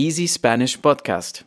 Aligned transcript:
Easy 0.00 0.28
Spanish 0.28 0.78
Podcast. 0.78 1.40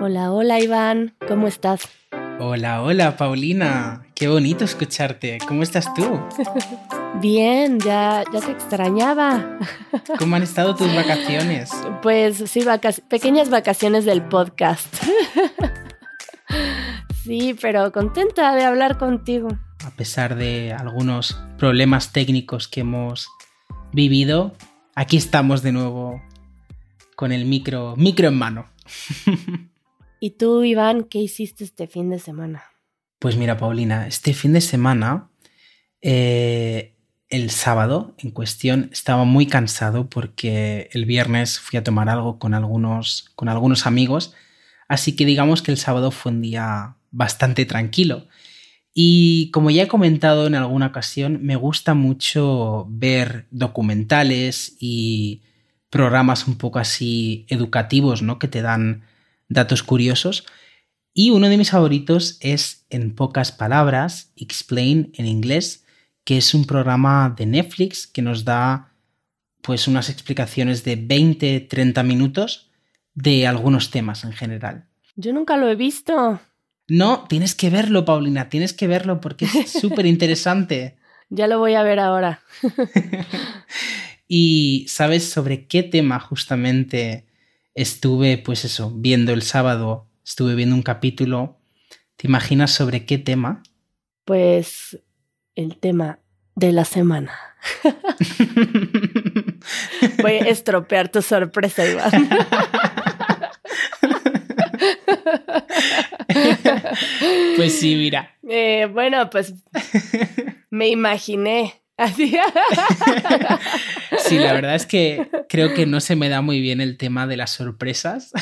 Hola, 0.00 0.32
hola 0.32 0.60
Iván, 0.60 1.14
¿cómo 1.28 1.46
estás? 1.46 1.82
Hola, 2.40 2.80
hola 2.80 3.18
Paulina, 3.18 4.06
qué 4.14 4.28
bonito 4.28 4.64
escucharte. 4.64 5.36
¿Cómo 5.46 5.62
estás 5.62 5.92
tú? 5.92 6.22
Bien, 7.20 7.78
ya, 7.80 8.24
ya 8.32 8.40
te 8.40 8.50
extrañaba. 8.50 9.58
¿Cómo 10.18 10.36
han 10.36 10.42
estado 10.42 10.74
tus 10.74 10.88
vacaciones? 10.94 11.70
Pues 12.00 12.42
sí, 12.46 12.64
pequeñas 13.10 13.50
vacaciones 13.50 14.06
del 14.06 14.22
podcast. 14.22 14.86
Sí, 17.24 17.56
pero 17.60 17.90
contenta 17.90 18.54
de 18.54 18.64
hablar 18.64 18.98
contigo. 18.98 19.48
A 19.84 19.90
pesar 19.90 20.36
de 20.36 20.72
algunos 20.72 21.36
problemas 21.58 22.12
técnicos 22.12 22.68
que 22.68 22.82
hemos 22.82 23.28
vivido, 23.96 24.54
aquí 24.94 25.16
estamos 25.16 25.62
de 25.62 25.72
nuevo 25.72 26.22
con 27.16 27.32
el 27.32 27.46
micro, 27.46 27.96
micro 27.96 28.28
en 28.28 28.34
mano. 28.36 28.66
¿Y 30.20 30.32
tú, 30.32 30.62
Iván, 30.64 31.04
qué 31.04 31.18
hiciste 31.18 31.64
este 31.64 31.86
fin 31.86 32.10
de 32.10 32.18
semana? 32.18 32.62
Pues 33.18 33.36
mira, 33.36 33.56
Paulina, 33.56 34.06
este 34.06 34.34
fin 34.34 34.52
de 34.52 34.60
semana, 34.60 35.30
eh, 36.02 36.94
el 37.30 37.48
sábado 37.48 38.14
en 38.18 38.32
cuestión, 38.32 38.90
estaba 38.92 39.24
muy 39.24 39.46
cansado 39.46 40.10
porque 40.10 40.90
el 40.92 41.06
viernes 41.06 41.58
fui 41.58 41.78
a 41.78 41.82
tomar 41.82 42.10
algo 42.10 42.38
con 42.38 42.52
algunos, 42.52 43.30
con 43.34 43.48
algunos 43.48 43.86
amigos, 43.86 44.34
así 44.88 45.16
que 45.16 45.24
digamos 45.24 45.62
que 45.62 45.70
el 45.70 45.78
sábado 45.78 46.10
fue 46.10 46.32
un 46.32 46.42
día 46.42 46.96
bastante 47.12 47.64
tranquilo. 47.64 48.28
Y 48.98 49.50
como 49.50 49.70
ya 49.70 49.82
he 49.82 49.88
comentado 49.88 50.46
en 50.46 50.54
alguna 50.54 50.86
ocasión, 50.86 51.40
me 51.42 51.54
gusta 51.54 51.92
mucho 51.92 52.86
ver 52.88 53.46
documentales 53.50 54.74
y 54.80 55.42
programas 55.90 56.48
un 56.48 56.56
poco 56.56 56.78
así 56.78 57.44
educativos, 57.50 58.22
¿no? 58.22 58.38
Que 58.38 58.48
te 58.48 58.62
dan 58.62 59.02
datos 59.50 59.82
curiosos. 59.82 60.46
Y 61.12 61.28
uno 61.28 61.50
de 61.50 61.58
mis 61.58 61.72
favoritos 61.72 62.38
es 62.40 62.86
En 62.88 63.14
pocas 63.14 63.52
palabras, 63.52 64.32
Explain 64.34 65.12
en 65.12 65.26
inglés, 65.26 65.84
que 66.24 66.38
es 66.38 66.54
un 66.54 66.64
programa 66.64 67.34
de 67.36 67.44
Netflix 67.44 68.06
que 68.06 68.22
nos 68.22 68.46
da 68.46 68.94
pues 69.60 69.88
unas 69.88 70.08
explicaciones 70.08 70.84
de 70.84 70.96
20-30 70.96 72.02
minutos 72.02 72.70
de 73.12 73.46
algunos 73.46 73.90
temas 73.90 74.24
en 74.24 74.32
general. 74.32 74.86
Yo 75.16 75.34
nunca 75.34 75.58
lo 75.58 75.68
he 75.68 75.76
visto. 75.76 76.40
No, 76.88 77.24
tienes 77.28 77.54
que 77.54 77.70
verlo, 77.70 78.04
Paulina, 78.04 78.48
tienes 78.48 78.72
que 78.72 78.86
verlo 78.86 79.20
porque 79.20 79.46
es 79.46 79.72
súper 79.80 80.06
interesante. 80.06 80.96
ya 81.28 81.46
lo 81.46 81.58
voy 81.58 81.74
a 81.74 81.82
ver 81.82 81.98
ahora. 81.98 82.40
y 84.28 84.86
sabes 84.88 85.28
sobre 85.28 85.66
qué 85.66 85.82
tema 85.82 86.20
justamente 86.20 87.26
estuve, 87.74 88.38
pues 88.38 88.64
eso, 88.64 88.92
viendo 88.94 89.32
el 89.32 89.42
sábado, 89.42 90.08
estuve 90.24 90.54
viendo 90.54 90.74
un 90.74 90.82
capítulo. 90.82 91.58
¿Te 92.16 92.28
imaginas 92.28 92.70
sobre 92.70 93.04
qué 93.04 93.18
tema? 93.18 93.62
Pues 94.24 94.98
el 95.54 95.76
tema 95.76 96.20
de 96.54 96.72
la 96.72 96.84
semana. 96.84 97.32
Voy 100.22 100.32
a 100.32 100.48
estropear 100.48 101.10
tu 101.10 101.20
sorpresa, 101.20 101.86
Iván. 101.86 102.28
pues 107.56 107.78
sí, 107.78 107.96
mira. 107.96 108.36
Eh, 108.48 108.88
bueno, 108.92 109.30
pues 109.30 109.54
me 110.70 110.88
imaginé. 110.88 111.74
Así. 111.96 112.36
sí, 114.18 114.38
la 114.38 114.52
verdad 114.52 114.74
es 114.74 114.84
que 114.84 115.28
creo 115.48 115.72
que 115.72 115.86
no 115.86 116.00
se 116.00 116.14
me 116.14 116.28
da 116.28 116.42
muy 116.42 116.60
bien 116.60 116.80
el 116.82 116.98
tema 116.98 117.26
de 117.26 117.38
las 117.38 117.52
sorpresas. 117.52 118.32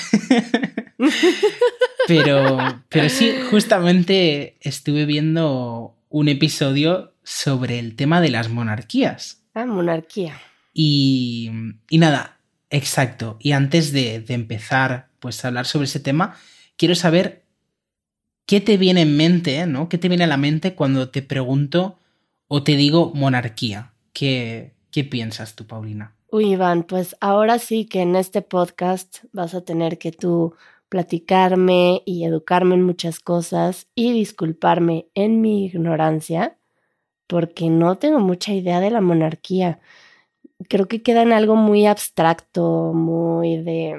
pero, 2.09 2.59
pero 2.89 3.09
sí, 3.09 3.33
justamente 3.51 4.57
estuve 4.61 5.05
viendo 5.05 5.97
un 6.09 6.29
episodio 6.29 7.15
sobre 7.23 7.79
el 7.79 7.95
tema 7.95 8.21
de 8.21 8.31
las 8.31 8.49
monarquías. 8.49 9.45
Ah, 9.55 9.67
monarquía. 9.67 10.41
Y, 10.73 11.51
y 11.89 11.99
nada, 11.99 12.39
exacto. 12.71 13.37
Y 13.41 13.53
antes 13.53 13.93
de, 13.93 14.19
de 14.21 14.35
empezar 14.35 15.09
pues, 15.21 15.45
a 15.45 15.49
hablar 15.49 15.67
sobre 15.67 15.85
ese 15.85 16.01
tema, 16.01 16.37
quiero 16.77 16.97
saber 16.97 17.44
¿qué 18.47 18.61
te 18.61 18.77
viene 18.77 19.03
en 19.03 19.17
mente, 19.17 19.67
¿no? 19.67 19.89
¿Qué 19.89 19.99
te 19.99 20.09
viene 20.09 20.25
a 20.25 20.29
la 20.29 20.37
mente 20.37 20.75
cuando 20.75 21.11
te 21.11 21.23
pregunto 21.23 21.99
o 22.49 22.63
te 22.63 22.77
digo 22.77 23.13
monarquía? 23.15 23.93
¿Qué, 24.13 24.75
qué 24.91 25.05
piensas 25.05 25.55
tú, 25.55 25.67
Paulina? 25.67 26.15
Uy, 26.31 26.53
Iván, 26.53 26.83
pues 26.83 27.17
ahora 27.21 27.59
sí 27.59 27.87
que 27.87 28.03
en 28.03 28.17
este 28.17 28.43
podcast 28.43 29.19
vas 29.33 29.55
a 29.55 29.65
tener 29.65 29.99
que 29.99 30.13
tú 30.13 30.55
platicarme 30.89 32.03
y 32.05 32.25
educarme 32.25 32.75
en 32.75 32.83
muchas 32.83 33.21
cosas 33.21 33.89
y 33.95 34.13
disculparme 34.13 35.09
en 35.15 35.41
mi 35.41 35.67
ignorancia, 35.67 36.59
porque 37.27 37.71
no 37.71 37.99
tengo 37.99 38.21
mucha 38.21 38.53
idea 38.53 38.81
de 38.81 38.91
la 38.91 39.01
monarquía. 39.01 39.81
Creo 40.69 40.87
que 40.87 41.03
queda 41.03 41.23
en 41.23 41.33
algo 41.33 41.57
muy 41.57 41.87
abstracto, 41.87 42.93
muy 42.93 43.57
de 43.63 43.97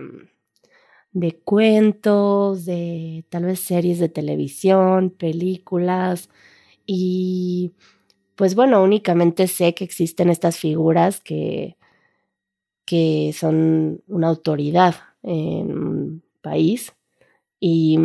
de 1.15 1.39
cuentos, 1.39 2.65
de 2.65 3.25
tal 3.29 3.45
vez 3.45 3.61
series 3.61 3.99
de 3.99 4.09
televisión, 4.09 5.11
películas 5.11 6.29
y 6.85 7.73
pues 8.35 8.55
bueno, 8.55 8.83
únicamente 8.83 9.47
sé 9.47 9.75
que 9.75 9.85
existen 9.85 10.29
estas 10.29 10.57
figuras 10.57 11.21
que, 11.21 11.77
que 12.85 13.33
son 13.33 14.01
una 14.07 14.27
autoridad 14.27 14.95
en 15.23 15.77
un 15.77 16.23
país 16.41 16.93
y, 17.59 17.97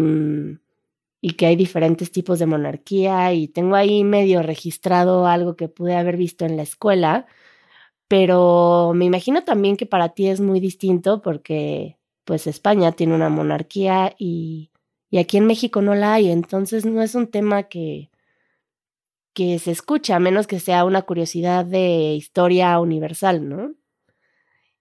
y 1.21 1.33
que 1.33 1.47
hay 1.47 1.57
diferentes 1.57 2.13
tipos 2.13 2.39
de 2.39 2.47
monarquía 2.47 3.33
y 3.35 3.49
tengo 3.49 3.77
ahí 3.77 4.05
medio 4.05 4.43
registrado 4.43 5.27
algo 5.27 5.57
que 5.57 5.69
pude 5.69 5.97
haber 5.97 6.17
visto 6.17 6.47
en 6.47 6.57
la 6.57 6.63
escuela, 6.63 7.27
pero 8.09 8.93
me 8.97 9.07
imagino 9.07 9.45
también 9.45 9.77
que 9.77 9.87
para 9.87 10.11
ti 10.11 10.29
es 10.29 10.41
muy 10.41 10.61
distinto 10.61 11.23
porque 11.23 12.00
pues 12.31 12.47
España 12.47 12.93
tiene 12.93 13.17
una 13.17 13.29
monarquía 13.29 14.15
y, 14.17 14.71
y 15.11 15.19
aquí 15.19 15.37
en 15.37 15.47
México 15.47 15.83
no 15.83 15.97
la 15.97 16.15
hay, 16.15 16.31
entonces 16.31 16.85
no 16.85 17.03
es 17.03 17.17
un 17.17 17.27
tema 17.27 17.65
que, 17.65 18.09
que 19.35 19.59
se 19.59 19.73
escucha, 19.73 20.15
a 20.15 20.21
menos 20.21 20.47
que 20.47 20.61
sea 20.61 20.85
una 20.85 21.03
curiosidad 21.03 21.65
de 21.65 22.15
historia 22.15 22.79
universal, 22.79 23.49
¿no? 23.49 23.75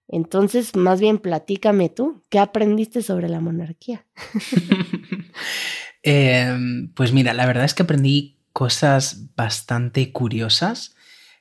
Entonces, 0.06 0.76
más 0.76 1.00
bien 1.00 1.18
platícame 1.18 1.88
tú, 1.88 2.22
¿qué 2.28 2.38
aprendiste 2.38 3.02
sobre 3.02 3.28
la 3.28 3.40
monarquía? 3.40 4.06
Em, 6.04 6.92
pues 6.94 7.12
mira, 7.12 7.34
la 7.34 7.46
verdad 7.46 7.64
es 7.64 7.74
que 7.74 7.82
aprendí 7.82 8.38
cosas 8.52 9.34
bastante 9.34 10.12
curiosas. 10.12 10.94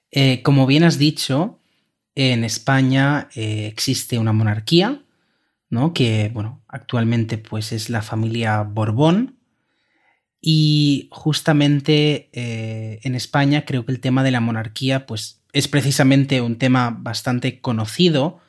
Eh, 0.10 0.42
como 0.42 0.66
bien 0.66 0.84
has 0.84 0.98
dicho, 0.98 1.60
en 2.16 2.44
España 2.44 3.30
eh, 3.36 3.68
existe 3.68 4.18
una 4.18 4.34
monarquía, 4.34 5.04
¿no? 5.70 5.94
Que, 5.94 6.30
bueno, 6.34 6.64
actualmente 6.68 7.38
pues 7.38 7.72
es 7.72 7.90
la 7.90 8.02
familia 8.02 8.62
Borbón. 8.64 9.40
Y 10.42 11.10
justamente 11.12 12.30
eh, 12.32 13.00
en 13.04 13.16
España 13.16 13.66
creo 13.66 13.86
que 13.86 13.92
el 13.92 14.00
tema 14.00 14.24
de 14.24 14.32
la 14.32 14.40
monarquía 14.40 15.06
pues 15.06 15.44
es 15.52 15.68
precisamente 15.68 16.42
un 16.42 16.58
tema 16.58 16.96
bastante 16.98 17.60
conocido 17.60 18.40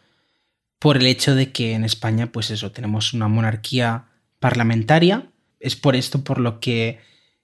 por 0.78 0.96
el 0.96 1.06
hecho 1.06 1.34
de 1.34 1.50
que 1.52 1.74
en 1.74 1.84
España 1.84 2.30
pues 2.30 2.50
eso, 2.50 2.72
tenemos 2.72 3.12
una 3.12 3.28
monarquía 3.28 4.06
parlamentaria. 4.38 5.30
Es 5.58 5.76
por 5.76 5.96
esto 5.96 6.22
por 6.22 6.40
lo 6.40 6.60
que 6.60 7.00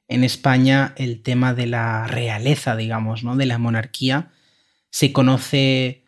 en 0.08 0.25
España 0.25 0.94
el 0.97 1.22
tema 1.22 1.53
de 1.53 1.66
la 1.66 2.06
realeza, 2.06 2.76
digamos, 2.76 3.25
¿no? 3.25 3.37
De 3.37 3.47
la 3.47 3.58
monarquía 3.58 4.31
se 4.91 5.12
conoce 5.12 6.06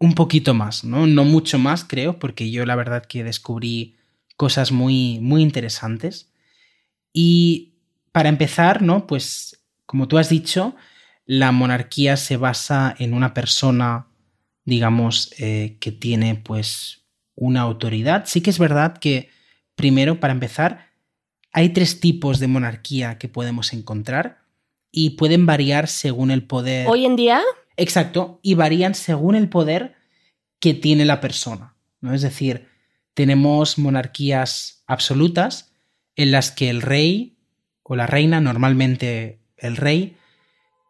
un 0.00 0.14
poquito 0.14 0.54
más, 0.54 0.82
¿no? 0.82 1.06
No 1.06 1.24
mucho 1.24 1.58
más, 1.58 1.84
creo, 1.84 2.18
porque 2.18 2.50
yo 2.50 2.64
la 2.64 2.74
verdad 2.74 3.04
que 3.04 3.22
descubrí 3.22 3.96
cosas 4.36 4.72
muy, 4.72 5.20
muy 5.20 5.42
interesantes. 5.42 6.32
Y 7.12 7.74
para 8.10 8.30
empezar, 8.30 8.80
¿no? 8.80 9.06
Pues, 9.06 9.62
como 9.84 10.08
tú 10.08 10.16
has 10.16 10.30
dicho, 10.30 10.74
la 11.26 11.52
monarquía 11.52 12.16
se 12.16 12.38
basa 12.38 12.96
en 12.98 13.12
una 13.12 13.34
persona, 13.34 14.06
digamos, 14.64 15.34
eh, 15.38 15.76
que 15.80 15.92
tiene, 15.92 16.34
pues, 16.34 17.04
una 17.34 17.60
autoridad. 17.60 18.24
Sí 18.26 18.40
que 18.40 18.50
es 18.50 18.58
verdad 18.58 18.96
que, 18.96 19.28
primero, 19.74 20.18
para 20.18 20.32
empezar, 20.32 20.88
hay 21.52 21.70
tres 21.70 22.00
tipos 22.00 22.38
de 22.38 22.46
monarquía 22.46 23.18
que 23.18 23.28
podemos 23.28 23.74
encontrar 23.74 24.38
y 24.90 25.10
pueden 25.10 25.44
variar 25.44 25.88
según 25.88 26.30
el 26.30 26.44
poder. 26.44 26.88
¿Hoy 26.88 27.04
en 27.04 27.16
día? 27.16 27.42
Exacto, 27.76 28.40
y 28.42 28.54
varían 28.54 28.94
según 28.94 29.34
el 29.34 29.48
poder 29.48 29.99
que 30.60 30.74
tiene 30.74 31.04
la 31.04 31.20
persona. 31.20 31.74
¿no? 32.00 32.14
Es 32.14 32.22
decir, 32.22 32.68
tenemos 33.14 33.78
monarquías 33.78 34.84
absolutas 34.86 35.72
en 36.16 36.30
las 36.30 36.50
que 36.50 36.70
el 36.70 36.82
rey 36.82 37.38
o 37.82 37.96
la 37.96 38.06
reina, 38.06 38.40
normalmente 38.40 39.40
el 39.56 39.76
rey, 39.76 40.16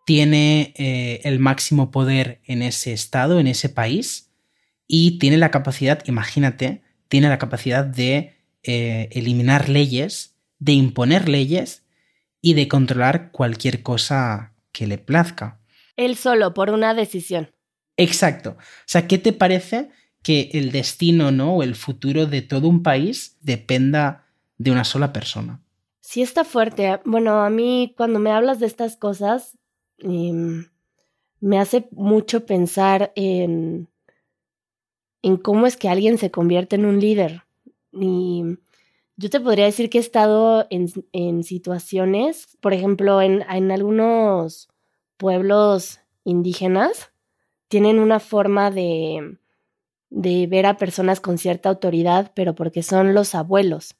tiene 0.05 0.75
eh, 0.77 1.21
el 1.25 1.39
máximo 1.39 1.91
poder 1.91 2.41
en 2.45 2.63
ese 2.63 2.93
estado, 2.93 3.39
en 3.39 3.47
ese 3.47 3.69
país, 3.69 4.31
y 4.87 5.19
tiene 5.19 5.39
la 5.39 5.51
capacidad, 5.51 6.03
imagínate, 6.07 6.83
tiene 7.09 7.29
la 7.29 7.39
capacidad 7.39 7.85
de 7.85 8.35
eh, 8.63 9.09
eliminar 9.13 9.69
leyes, 9.69 10.37
de 10.59 10.73
imponer 10.73 11.29
leyes 11.29 11.85
y 12.43 12.55
de 12.55 12.69
controlar 12.69 13.31
cualquier 13.31 13.83
cosa 13.83 14.55
que 14.73 14.87
le 14.87 14.99
plazca. 14.99 15.61
Él 15.97 16.17
solo, 16.17 16.55
por 16.55 16.71
una 16.71 16.93
decisión. 16.95 17.51
Exacto. 18.01 18.57
O 18.59 18.87
sea, 18.87 19.07
¿qué 19.07 19.19
te 19.19 19.33
parece 19.33 19.91
que 20.23 20.51
el 20.55 20.73
destino, 20.73 21.31
¿no? 21.31 21.57
O 21.57 21.63
el 21.63 21.75
futuro 21.75 22.27
de 22.27 22.43
todo 22.43 22.69
un 22.69 22.83
país 22.83 23.37
dependa 23.43 24.27
de 24.59 24.71
una 24.71 24.85
sola 24.85 25.13
persona? 25.13 25.61
Sí 26.01 26.23
está 26.23 26.45
fuerte. 26.45 27.01
Bueno, 27.05 27.43
a 27.45 27.51
mí 27.51 27.95
cuando 27.97 28.19
me 28.19 28.31
hablas 28.31 28.59
de 28.59 28.67
estas 28.67 28.97
cosas, 28.97 29.59
em, 29.99 30.67
me 31.41 31.59
hace 31.59 31.89
mucho 31.93 32.47
pensar 32.47 33.13
en, 33.17 33.89
en 35.23 35.37
cómo 35.37 35.67
es 35.67 35.77
que 35.77 35.89
alguien 35.89 36.17
se 36.17 36.31
convierte 36.31 36.77
en 36.77 36.87
un 36.87 37.01
líder. 37.01 37.43
Y 37.93 38.43
yo 39.17 39.29
te 39.29 39.41
podría 39.41 39.67
decir 39.67 39.91
que 39.91 39.99
he 39.99 40.01
estado 40.01 40.67
en, 40.71 40.91
en 41.13 41.45
situaciones, 41.45 42.57
por 42.61 42.73
ejemplo, 42.73 43.21
en, 43.21 43.43
en 43.43 43.71
algunos 43.71 44.69
pueblos 45.19 46.01
indígenas, 46.25 47.10
tienen 47.71 48.01
una 48.01 48.19
forma 48.19 48.73
de, 48.73 49.39
de 50.11 50.49
ver 50.49 50.67
a 50.67 50.77
personas 50.77 51.21
con 51.21 51.39
cierta 51.39 51.69
autoridad, 51.69 52.33
pero 52.35 52.57
porque 52.57 52.83
son 52.83 53.15
los 53.15 53.37
abuelos, 53.37 53.97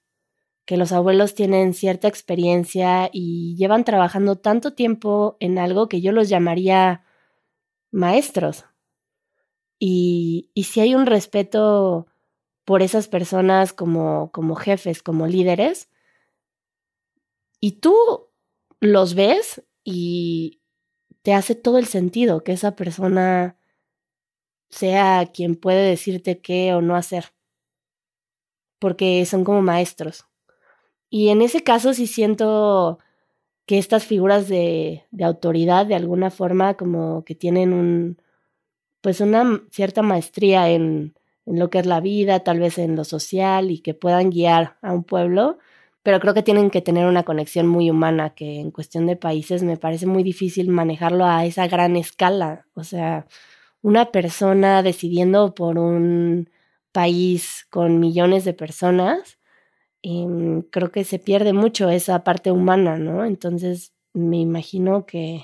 que 0.67 0.77
los 0.77 0.91
abuelos 0.91 1.37
tienen 1.37 1.73
cierta 1.73 2.09
experiencia 2.09 3.09
y 3.13 3.55
llevan 3.57 3.85
trabajando 3.85 4.35
tanto 4.35 4.73
tiempo 4.75 5.37
en 5.39 5.57
algo 5.57 5.89
que 5.89 6.01
yo 6.01 6.11
los 6.11 6.29
llamaría 6.29 7.05
maestros. 7.93 8.65
Y, 9.79 10.51
y 10.53 10.65
si 10.65 10.81
hay 10.81 10.97
un 10.97 11.07
respeto 11.07 12.09
por 12.65 12.83
esas 12.83 13.07
personas 13.07 13.73
como, 13.73 14.33
como 14.33 14.57
jefes, 14.57 15.01
como 15.01 15.29
líderes, 15.29 15.89
y 17.61 17.81
tú 17.81 17.95
los 18.81 19.15
ves 19.15 19.63
y 19.85 20.61
te 21.23 21.35
hace 21.35 21.55
todo 21.55 21.79
el 21.79 21.87
sentido 21.87 22.43
que 22.43 22.51
esa 22.51 22.75
persona 22.75 23.60
sea 24.71 25.31
quien 25.33 25.57
puede 25.57 25.89
decirte 25.89 26.41
qué 26.41 26.75
o 26.75 26.81
no 26.81 26.97
hacer, 26.97 27.27
porque 28.79 29.25
son 29.27 29.45
como 29.45 29.63
maestros. 29.63 30.27
Y 31.11 31.29
en 31.29 31.43
ese 31.43 31.63
caso 31.63 31.93
sí 31.93 32.07
siento 32.07 32.99
que 33.67 33.79
estas 33.79 34.05
figuras 34.05 34.49
de, 34.49 35.05
autoridad 35.23 35.87
de 35.87 35.95
alguna 35.97 36.31
forma 36.31 36.75
como 36.75 37.25
que 37.25 37.35
tienen 37.35 37.73
un, 37.73 38.23
pues 39.01 39.21
una 39.21 39.63
cierta 39.71 40.03
maestría 40.03 40.71
en, 40.71 41.15
en 41.47 41.59
lo 41.59 41.71
que 41.71 41.79
es 41.81 41.87
la 41.87 42.01
vida, 42.01 42.41
tal 42.41 42.61
vez 42.61 42.79
en 42.79 42.97
lo 42.97 43.05
social 43.05 43.71
y 43.71 43.81
que 43.81 43.95
puedan 43.95 44.31
guiar 44.31 44.77
a 44.83 44.93
un 44.93 45.05
pueblo, 45.05 45.59
pero 46.03 46.21
creo 46.21 46.35
que 46.35 46.43
tienen 46.43 46.71
que 46.71 46.81
tener 46.81 47.07
una 47.07 47.25
conexión 47.25 47.67
muy 47.67 47.91
humana 47.91 48.31
que 48.31 48.61
en 48.61 48.71
cuestión 48.71 49.07
de 49.07 49.17
países 49.17 49.63
me 49.63 49.77
parece 49.77 50.07
muy 50.07 50.23
difícil 50.23 50.69
manejarlo 50.69 51.27
a 51.27 51.45
esa 51.45 51.67
gran 51.69 51.97
escala. 51.97 52.67
O 52.75 52.85
sea, 52.85 53.27
una 53.83 54.13
persona 54.13 54.83
decidiendo 54.83 55.55
por 55.55 55.79
un 55.79 56.51
país 56.93 57.67
con 57.71 58.01
millones 58.01 58.45
de 58.45 58.53
personas, 58.53 59.39
em, 60.03 60.63
creo 60.63 60.91
que 60.91 61.05
se 61.05 61.19
pierde 61.19 61.53
mucho 61.53 61.89
esa 61.89 62.25
parte 62.25 62.51
humana, 62.51 62.99
¿no? 62.99 63.25
Entonces, 63.25 63.93
me 64.13 64.39
imagino 64.39 65.07
que, 65.07 65.43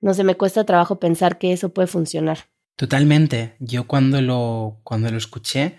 no 0.00 0.14
sé, 0.14 0.24
me 0.24 0.36
cuesta 0.36 0.64
trabajo 0.64 0.98
pensar 0.98 1.38
que 1.38 1.52
eso 1.52 1.72
puede 1.74 1.88
funcionar. 1.88 2.38
Totalmente. 2.76 3.56
Yo 3.58 3.86
cuando 3.86 4.22
lo, 4.22 4.80
cuando 4.82 5.10
lo 5.10 5.18
escuché, 5.18 5.76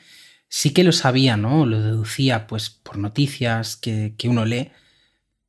sí 0.47 0.71
que 0.73 0.83
lo 0.83 0.91
sabía, 0.91 1.37
¿no? 1.37 1.65
Lo 1.65 1.81
deducía, 1.81 2.45
pues, 2.47 2.69
por 2.69 2.97
noticias 2.97 3.75
que, 3.75 4.13
que 4.17 4.29
uno 4.29 4.45
lee. 4.45 4.71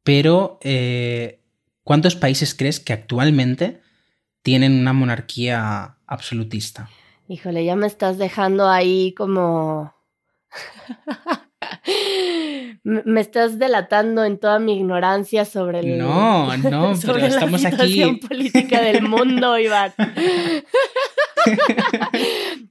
Pero, 0.02 0.58
eh, 0.62 1.40
¿cuántos 1.84 2.16
países 2.16 2.54
crees 2.54 2.80
que 2.80 2.92
actualmente 2.92 3.82
tienen 4.42 4.78
una 4.80 4.92
monarquía 4.92 5.96
absolutista? 6.06 6.88
Híjole, 7.28 7.64
ya 7.64 7.76
me 7.76 7.86
estás 7.86 8.18
dejando 8.18 8.68
ahí 8.68 9.14
como... 9.16 9.94
me 12.84 13.20
estás 13.20 13.58
delatando 13.58 14.24
en 14.24 14.38
toda 14.38 14.58
mi 14.58 14.76
ignorancia 14.76 15.44
sobre 15.44 15.80
el, 15.80 15.98
no, 15.98 16.56
no, 16.56 16.96
sobre 17.00 17.22
pero 17.22 17.26
estamos 17.34 17.62
la 17.62 17.70
situación 17.70 18.16
aquí. 18.16 18.26
política 18.26 18.82
del 18.82 19.02
mundo, 19.02 19.58
Iván. 19.58 19.92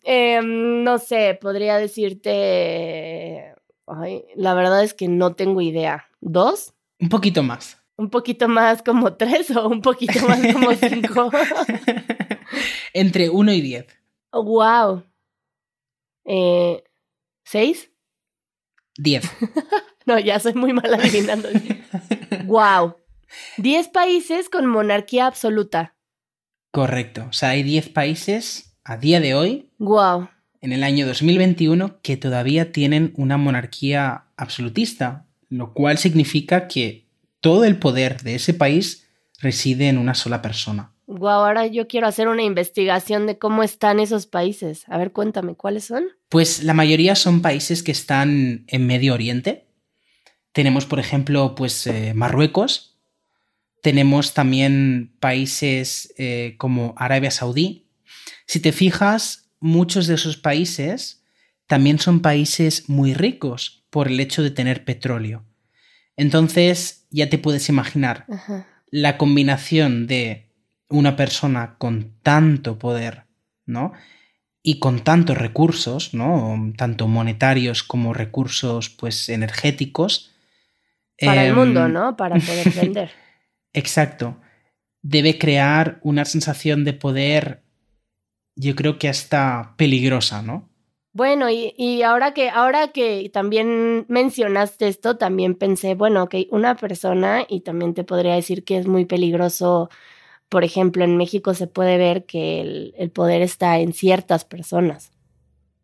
eh, 0.03 0.41
no 0.43 0.99
sé, 0.99 1.37
podría 1.41 1.77
decirte. 1.77 3.53
Ay, 3.87 4.23
la 4.35 4.53
verdad 4.53 4.83
es 4.83 4.93
que 4.93 5.07
no 5.07 5.33
tengo 5.33 5.61
idea. 5.61 6.05
¿Dos? 6.21 6.73
Un 6.99 7.09
poquito 7.09 7.43
más. 7.43 7.80
¿Un 7.97 8.09
poquito 8.09 8.47
más 8.47 8.81
como 8.81 9.13
tres 9.17 9.51
o 9.51 9.67
un 9.67 9.81
poquito 9.81 10.27
más 10.27 10.39
como 10.53 10.71
cinco? 10.73 11.29
Entre 12.93 13.29
uno 13.29 13.53
y 13.53 13.61
diez. 13.61 13.87
Oh, 14.31 14.43
wow. 14.43 15.03
Eh, 16.25 16.83
¿Seis? 17.43 17.91
Diez. 18.97 19.29
no, 20.05 20.19
ya 20.19 20.39
soy 20.39 20.53
muy 20.53 20.73
mal 20.73 20.93
adivinando. 20.93 21.49
wow. 22.45 22.95
Diez 23.57 23.87
países 23.87 24.49
con 24.49 24.65
monarquía 24.65 25.25
absoluta. 25.27 25.95
Correcto. 26.71 27.25
O 27.29 27.33
sea, 27.33 27.49
hay 27.49 27.63
10 27.63 27.89
países 27.89 28.77
a 28.83 28.97
día 28.97 29.19
de 29.19 29.35
hoy, 29.35 29.69
Wow. 29.77 30.29
en 30.61 30.71
el 30.73 30.83
año 30.83 31.05
2021, 31.05 31.99
que 32.01 32.17
todavía 32.17 32.71
tienen 32.71 33.13
una 33.17 33.37
monarquía 33.37 34.25
absolutista, 34.37 35.25
lo 35.49 35.73
cual 35.73 35.97
significa 35.97 36.67
que 36.67 37.07
todo 37.41 37.65
el 37.65 37.77
poder 37.77 38.21
de 38.21 38.35
ese 38.35 38.53
país 38.53 39.07
reside 39.39 39.89
en 39.89 39.97
una 39.97 40.13
sola 40.13 40.41
persona. 40.41 40.93
Wow, 41.07 41.29
ahora 41.29 41.67
yo 41.67 41.87
quiero 41.87 42.07
hacer 42.07 42.29
una 42.29 42.43
investigación 42.43 43.27
de 43.27 43.37
cómo 43.37 43.63
están 43.63 43.99
esos 43.99 44.27
países. 44.27 44.85
A 44.87 44.97
ver, 44.97 45.11
cuéntame, 45.11 45.55
¿cuáles 45.55 45.83
son? 45.83 46.05
Pues 46.29 46.63
la 46.63 46.73
mayoría 46.73 47.15
son 47.15 47.41
países 47.41 47.83
que 47.83 47.91
están 47.91 48.63
en 48.67 48.87
Medio 48.87 49.13
Oriente. 49.13 49.67
Tenemos, 50.53 50.85
por 50.85 50.99
ejemplo, 50.99 51.53
pues 51.55 51.85
eh, 51.87 52.13
Marruecos. 52.13 52.99
Tenemos 53.81 54.33
también 54.33 55.13
países 55.19 56.13
eh, 56.17 56.55
como 56.57 56.93
Arabia 56.95 57.31
Saudí. 57.31 57.89
Si 58.45 58.61
te 58.61 58.71
fijas, 58.71 59.49
muchos 59.59 60.07
de 60.07 60.15
esos 60.15 60.37
países 60.37 61.23
también 61.67 61.99
son 61.99 62.21
países 62.21 62.89
muy 62.89 63.13
ricos 63.13 63.85
por 63.89 64.07
el 64.07 64.19
hecho 64.19 64.43
de 64.43 64.51
tener 64.51 64.85
petróleo. 64.85 65.45
Entonces, 66.15 67.00
ya 67.11 67.29
te 67.29 67.37
puedes 67.37 67.69
imaginar 67.69 68.25
Ajá. 68.29 68.65
la 68.89 69.17
combinación 69.17 70.07
de 70.07 70.47
una 70.89 71.15
persona 71.15 71.75
con 71.77 72.13
tanto 72.23 72.79
poder, 72.79 73.23
¿no? 73.65 73.93
Y 74.63 74.79
con 74.79 74.99
tantos 75.03 75.37
recursos, 75.37 76.13
¿no? 76.13 76.73
Tanto 76.77 77.07
monetarios 77.07 77.83
como 77.83 78.13
recursos, 78.13 78.89
pues, 78.89 79.29
energéticos. 79.29 80.31
Para 81.19 81.43
el 81.45 81.51
Em, 81.51 81.55
mundo, 81.55 81.87
¿no? 81.87 82.15
Para 82.17 82.35
poder 82.39 82.71
vender. 82.71 83.11
Exacto. 83.73 84.37
Debe 85.01 85.37
crear 85.37 85.99
una 86.03 86.25
sensación 86.25 86.83
de 86.83 86.93
poder, 86.93 87.63
yo 88.55 88.75
creo 88.75 88.99
que 88.99 89.09
hasta 89.09 89.75
peligrosa, 89.77 90.41
¿no? 90.41 90.69
Bueno, 91.13 91.49
y, 91.49 91.73
y 91.77 92.03
ahora 92.03 92.33
que, 92.33 92.49
ahora 92.49 92.89
que 92.93 93.29
también 93.33 94.05
mencionaste 94.07 94.87
esto, 94.87 95.17
también 95.17 95.55
pensé, 95.55 95.93
bueno, 95.95 96.29
que 96.29 96.47
una 96.51 96.75
persona, 96.77 97.45
y 97.49 97.61
también 97.61 97.93
te 97.93 98.05
podría 98.05 98.35
decir 98.35 98.63
que 98.63 98.77
es 98.77 98.87
muy 98.87 99.05
peligroso, 99.05 99.89
por 100.49 100.63
ejemplo, 100.63 101.03
en 101.05 101.17
México 101.17 101.53
se 101.55 101.67
puede 101.67 101.97
ver 101.97 102.25
que 102.25 102.61
el, 102.61 102.95
el 102.97 103.11
poder 103.11 103.41
está 103.43 103.79
en 103.79 103.93
ciertas 103.93 104.45
personas. 104.45 105.11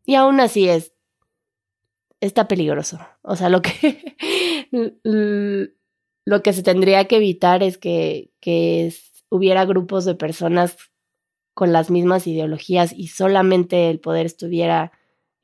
Y 0.05 0.15
aún 0.15 0.39
así 0.41 0.69
es, 0.69 0.93
está 2.21 2.47
peligroso. 2.47 2.99
O 3.21 3.35
sea, 3.35 3.49
lo 3.49 3.61
que, 3.61 4.15
lo 6.25 6.43
que 6.43 6.53
se 6.53 6.63
tendría 6.63 7.05
que 7.07 7.17
evitar 7.17 7.63
es 7.63 7.77
que, 7.77 8.31
que 8.39 8.87
es- 8.87 9.25
hubiera 9.29 9.65
grupos 9.65 10.05
de 10.05 10.15
personas 10.15 10.77
con 11.53 11.73
las 11.73 11.91
mismas 11.91 12.27
ideologías 12.27 12.93
y 12.93 13.07
solamente 13.09 13.89
el 13.89 13.99
poder 13.99 14.25
estuviera 14.27 14.91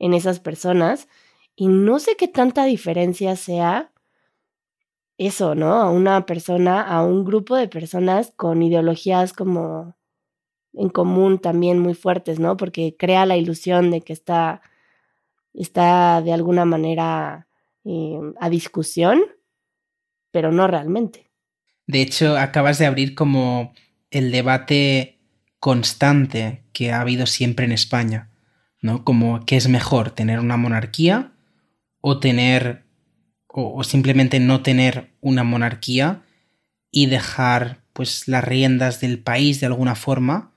en 0.04 0.12
esas 0.12 0.38
personas. 0.38 1.08
Y 1.56 1.68
no 1.68 1.98
sé 1.98 2.14
qué 2.16 2.28
tanta 2.28 2.66
diferencia 2.66 3.36
sea 3.36 3.90
eso, 5.16 5.54
¿no? 5.54 5.72
A 5.72 5.90
una 5.90 6.26
persona, 6.26 6.82
a 6.82 7.02
un 7.02 7.24
grupo 7.24 7.56
de 7.56 7.68
personas 7.68 8.32
con 8.36 8.62
ideologías 8.62 9.32
como 9.32 9.96
en 10.74 10.90
común 10.90 11.38
también 11.38 11.78
muy 11.78 11.94
fuertes, 11.94 12.38
¿no? 12.38 12.58
Porque 12.58 12.96
crea 12.98 13.24
la 13.24 13.38
ilusión 13.38 13.90
de 13.90 14.02
que 14.02 14.12
está, 14.12 14.60
está 15.54 16.20
de 16.20 16.34
alguna 16.34 16.66
manera 16.66 17.48
eh, 17.84 18.20
a 18.40 18.50
discusión, 18.50 19.22
pero 20.32 20.52
no 20.52 20.66
realmente. 20.66 21.30
De 21.86 22.02
hecho, 22.02 22.36
acabas 22.36 22.78
de 22.78 22.84
abrir 22.84 23.14
como 23.14 23.72
el 24.10 24.32
debate 24.32 25.18
constante 25.60 26.64
que 26.74 26.92
ha 26.92 27.00
habido 27.00 27.24
siempre 27.24 27.64
en 27.64 27.72
España, 27.72 28.33
¿no? 28.84 29.02
Como 29.02 29.46
que 29.46 29.56
es 29.56 29.66
mejor 29.66 30.10
tener 30.10 30.40
una 30.40 30.58
monarquía 30.58 31.32
o 32.02 32.20
tener, 32.20 32.84
o, 33.46 33.82
simplemente 33.82 34.40
no 34.40 34.60
tener 34.60 35.10
una 35.22 35.42
monarquía 35.42 36.20
y 36.90 37.06
dejar 37.06 37.80
pues 37.94 38.28
las 38.28 38.44
riendas 38.44 39.00
del 39.00 39.20
país 39.20 39.58
de 39.58 39.66
alguna 39.66 39.94
forma 39.94 40.52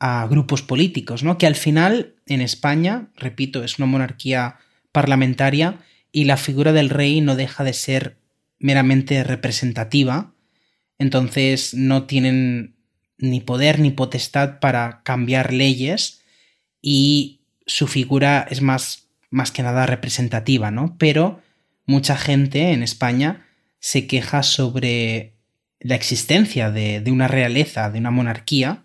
a 0.00 0.26
grupos 0.26 0.62
políticos, 0.62 1.22
¿no? 1.22 1.38
Que 1.38 1.46
al 1.46 1.54
final 1.54 2.16
en 2.26 2.40
España, 2.40 3.08
repito, 3.14 3.62
es 3.62 3.78
una 3.78 3.86
monarquía 3.86 4.56
parlamentaria 4.90 5.78
y 6.10 6.24
la 6.24 6.36
figura 6.36 6.72
del 6.72 6.90
rey 6.90 7.20
no 7.20 7.36
deja 7.36 7.62
de 7.62 7.72
ser 7.72 8.16
meramente 8.58 9.22
representativa, 9.22 10.34
entonces 10.98 11.72
no 11.74 12.02
tienen 12.02 12.74
ni 13.16 13.40
poder 13.40 13.78
ni 13.78 13.92
potestad 13.92 14.58
para 14.58 15.02
cambiar 15.04 15.52
leyes 15.52 16.24
y 16.82 17.39
su 17.70 17.86
figura 17.86 18.46
es 18.50 18.62
más, 18.62 19.08
más 19.30 19.52
que 19.52 19.62
nada 19.62 19.86
representativa, 19.86 20.70
¿no? 20.72 20.96
Pero 20.98 21.40
mucha 21.86 22.16
gente 22.16 22.72
en 22.72 22.82
España 22.82 23.46
se 23.78 24.08
queja 24.08 24.42
sobre 24.42 25.34
la 25.78 25.94
existencia 25.94 26.70
de, 26.70 27.00
de 27.00 27.12
una 27.12 27.28
realeza, 27.28 27.88
de 27.90 28.00
una 28.00 28.10
monarquía, 28.10 28.84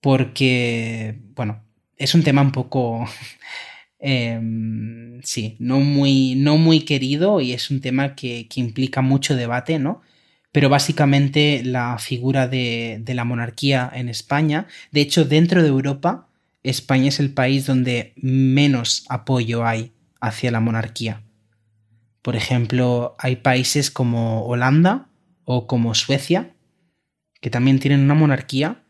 porque, 0.00 1.18
bueno, 1.36 1.62
es 1.96 2.14
un 2.14 2.24
tema 2.24 2.42
un 2.42 2.50
poco, 2.50 3.08
em, 4.00 5.22
sí, 5.22 5.56
no 5.60 5.78
muy, 5.78 6.34
no 6.34 6.56
muy 6.56 6.80
querido 6.80 7.40
y 7.40 7.52
es 7.52 7.70
un 7.70 7.80
tema 7.80 8.16
que, 8.16 8.48
que, 8.48 8.60
implica 8.60 9.02
mucho 9.02 9.36
debate, 9.36 9.78
¿no? 9.78 10.02
Pero 10.50 10.68
básicamente 10.68 11.62
la 11.64 11.98
figura 11.98 12.48
de, 12.48 12.98
de 13.02 13.14
la 13.14 13.24
monarquía 13.24 13.90
en 13.94 14.08
España, 14.08 14.66
de 14.90 15.02
hecho, 15.02 15.24
dentro 15.24 15.62
de 15.62 15.68
Europa, 15.68 16.26
España 16.70 17.08
es 17.08 17.20
el 17.20 17.32
país 17.32 17.66
donde 17.66 18.12
menos 18.16 19.04
apoyo 19.08 19.66
hay 19.66 19.92
hacia 20.20 20.50
la 20.50 20.60
monarquía. 20.60 21.22
Por 22.22 22.36
ejemplo, 22.36 23.14
hay 23.18 23.36
países 23.36 23.90
como 23.90 24.44
Holanda 24.46 25.08
o 25.44 25.66
como 25.66 25.94
Suecia, 25.94 26.54
que 27.40 27.50
también 27.50 27.78
tienen 27.78 28.00
una 28.00 28.14
monarquía, 28.14 28.82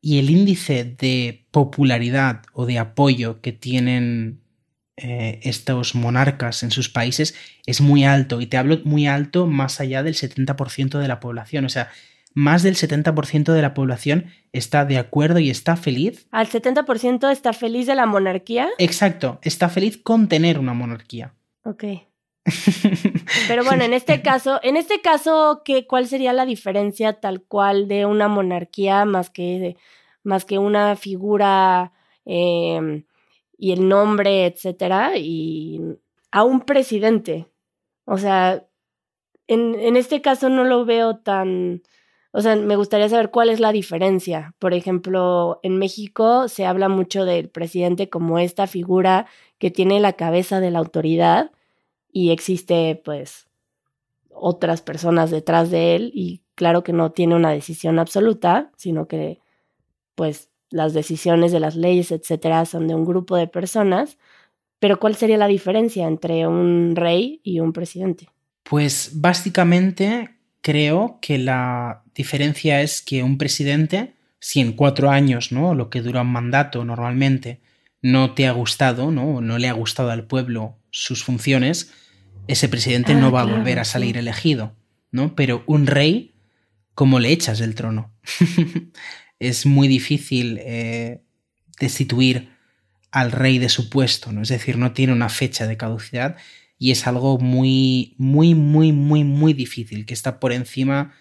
y 0.00 0.18
el 0.18 0.30
índice 0.30 0.84
de 0.84 1.46
popularidad 1.50 2.42
o 2.52 2.66
de 2.66 2.78
apoyo 2.78 3.40
que 3.40 3.52
tienen 3.52 4.42
eh, 4.96 5.40
estos 5.42 5.96
monarcas 5.96 6.62
en 6.62 6.70
sus 6.70 6.88
países 6.88 7.34
es 7.66 7.80
muy 7.80 8.04
alto. 8.04 8.40
Y 8.40 8.46
te 8.46 8.58
hablo 8.58 8.80
muy 8.84 9.06
alto 9.06 9.46
más 9.46 9.80
allá 9.80 10.02
del 10.02 10.14
70% 10.14 10.98
de 10.98 11.08
la 11.08 11.20
población. 11.20 11.64
O 11.64 11.68
sea, 11.68 11.90
más 12.34 12.64
del 12.64 12.74
70% 12.74 13.52
de 13.52 13.62
la 13.62 13.74
población 13.74 14.26
está 14.52 14.84
de 14.84 14.98
acuerdo 14.98 15.38
y 15.38 15.50
está 15.50 15.76
feliz. 15.76 16.26
¿Al 16.32 16.48
70% 16.48 17.30
está 17.30 17.52
feliz 17.52 17.86
de 17.86 17.94
la 17.94 18.06
monarquía? 18.06 18.68
Exacto, 18.78 19.38
está 19.42 19.68
feliz 19.68 19.96
con 20.02 20.28
tener 20.28 20.58
una 20.58 20.74
monarquía. 20.74 21.34
Ok. 21.64 21.84
Pero 23.48 23.64
bueno, 23.64 23.84
en 23.84 23.94
este 23.94 24.20
caso, 24.20 24.60
en 24.62 24.76
este 24.76 25.00
caso, 25.00 25.62
¿qué, 25.64 25.86
¿cuál 25.86 26.08
sería 26.08 26.32
la 26.32 26.44
diferencia 26.44 27.14
tal 27.14 27.42
cual 27.42 27.88
de 27.88 28.04
una 28.04 28.28
monarquía 28.28 29.04
más 29.04 29.30
que, 29.30 29.76
más 30.24 30.44
que 30.44 30.58
una 30.58 30.96
figura 30.96 31.92
em, 32.24 33.04
y 33.56 33.72
el 33.72 33.88
nombre, 33.88 34.46
etcétera, 34.46 35.16
y 35.16 35.80
a 36.32 36.42
un 36.42 36.62
presidente? 36.62 37.46
O 38.04 38.18
sea, 38.18 38.66
en, 39.46 39.74
en 39.76 39.96
este 39.96 40.20
caso 40.20 40.50
no 40.50 40.64
lo 40.64 40.84
veo 40.84 41.16
tan, 41.16 41.82
o 42.36 42.40
sea, 42.40 42.56
me 42.56 42.74
gustaría 42.74 43.08
saber 43.08 43.30
cuál 43.30 43.48
es 43.48 43.60
la 43.60 43.70
diferencia. 43.70 44.56
Por 44.58 44.74
ejemplo, 44.74 45.60
en 45.62 45.78
México 45.78 46.48
se 46.48 46.66
habla 46.66 46.88
mucho 46.88 47.24
del 47.24 47.48
presidente 47.48 48.10
como 48.10 48.40
esta 48.40 48.66
figura 48.66 49.26
que 49.58 49.70
tiene 49.70 50.00
la 50.00 50.14
cabeza 50.14 50.58
de 50.58 50.72
la 50.72 50.80
autoridad 50.80 51.52
y 52.10 52.32
existe 52.32 53.00
pues 53.04 53.46
otras 54.30 54.82
personas 54.82 55.30
detrás 55.30 55.70
de 55.70 55.94
él 55.94 56.10
y 56.12 56.42
claro 56.56 56.82
que 56.82 56.92
no 56.92 57.12
tiene 57.12 57.36
una 57.36 57.52
decisión 57.52 58.00
absoluta, 58.00 58.72
sino 58.76 59.06
que 59.06 59.38
pues 60.16 60.50
las 60.70 60.92
decisiones 60.92 61.52
de 61.52 61.60
las 61.60 61.76
leyes, 61.76 62.10
etcétera, 62.10 62.64
son 62.64 62.88
de 62.88 62.96
un 62.96 63.04
grupo 63.04 63.36
de 63.36 63.46
personas. 63.46 64.18
Pero 64.80 64.98
¿cuál 64.98 65.14
sería 65.14 65.38
la 65.38 65.46
diferencia 65.46 66.08
entre 66.08 66.48
un 66.48 66.96
rey 66.96 67.40
y 67.44 67.60
un 67.60 67.72
presidente? 67.72 68.28
Pues 68.64 69.12
básicamente 69.14 70.34
creo 70.62 71.20
que 71.20 71.38
la 71.38 72.03
diferencia 72.14 72.80
es 72.80 73.02
que 73.02 73.22
un 73.22 73.38
presidente, 73.38 74.14
si 74.40 74.60
en 74.60 74.72
cuatro 74.72 75.10
años, 75.10 75.52
¿no? 75.52 75.74
Lo 75.74 75.90
que 75.90 76.02
dura 76.02 76.22
un 76.22 76.32
mandato 76.32 76.84
normalmente 76.84 77.60
no 78.02 78.34
te 78.34 78.46
ha 78.46 78.52
gustado, 78.52 79.10
¿no? 79.10 79.40
No 79.40 79.58
le 79.58 79.68
ha 79.68 79.72
gustado 79.72 80.10
al 80.10 80.26
pueblo 80.26 80.78
sus 80.90 81.24
funciones, 81.24 81.92
ese 82.46 82.68
presidente 82.68 83.12
ah, 83.12 83.16
no 83.16 83.32
va 83.32 83.42
a 83.42 83.46
volver 83.46 83.78
a 83.78 83.84
salir 83.84 84.16
elegido, 84.16 84.76
¿no? 85.10 85.34
Pero 85.34 85.64
un 85.66 85.86
rey, 85.86 86.34
¿cómo 86.94 87.18
le 87.18 87.32
echas 87.32 87.58
del 87.58 87.74
trono? 87.74 88.12
es 89.38 89.66
muy 89.66 89.88
difícil 89.88 90.58
eh, 90.60 91.22
destituir 91.80 92.50
al 93.10 93.32
rey 93.32 93.58
de 93.58 93.68
su 93.68 93.88
puesto, 93.88 94.32
¿no? 94.32 94.42
Es 94.42 94.48
decir, 94.48 94.76
no 94.76 94.92
tiene 94.92 95.12
una 95.12 95.28
fecha 95.28 95.66
de 95.66 95.76
caducidad 95.76 96.36
y 96.78 96.90
es 96.90 97.06
algo 97.06 97.38
muy, 97.38 98.14
muy, 98.18 98.54
muy, 98.54 98.92
muy, 98.92 99.24
muy 99.24 99.52
difícil, 99.54 100.04
que 100.04 100.14
está 100.14 100.40
por 100.40 100.52
encima 100.52 101.14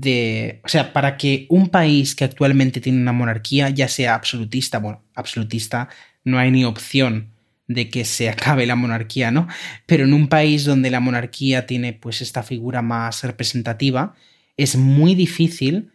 de... 0.00 0.60
O 0.64 0.68
sea, 0.68 0.92
para 0.92 1.16
que 1.16 1.46
un 1.48 1.68
país 1.68 2.14
que 2.14 2.24
actualmente 2.24 2.80
tiene 2.80 3.00
una 3.00 3.12
monarquía, 3.12 3.70
ya 3.70 3.88
sea 3.88 4.14
absolutista, 4.14 4.78
bueno, 4.78 5.02
absolutista, 5.14 5.88
no 6.24 6.38
hay 6.38 6.50
ni 6.50 6.64
opción 6.64 7.32
de 7.66 7.90
que 7.90 8.04
se 8.04 8.28
acabe 8.30 8.66
la 8.66 8.76
monarquía, 8.76 9.30
¿no? 9.30 9.46
Pero 9.86 10.04
en 10.04 10.14
un 10.14 10.28
país 10.28 10.64
donde 10.64 10.90
la 10.90 11.00
monarquía 11.00 11.66
tiene 11.66 11.92
pues 11.92 12.20
esta 12.20 12.42
figura 12.42 12.82
más 12.82 13.22
representativa, 13.22 14.14
es 14.56 14.76
muy 14.76 15.14
difícil 15.14 15.92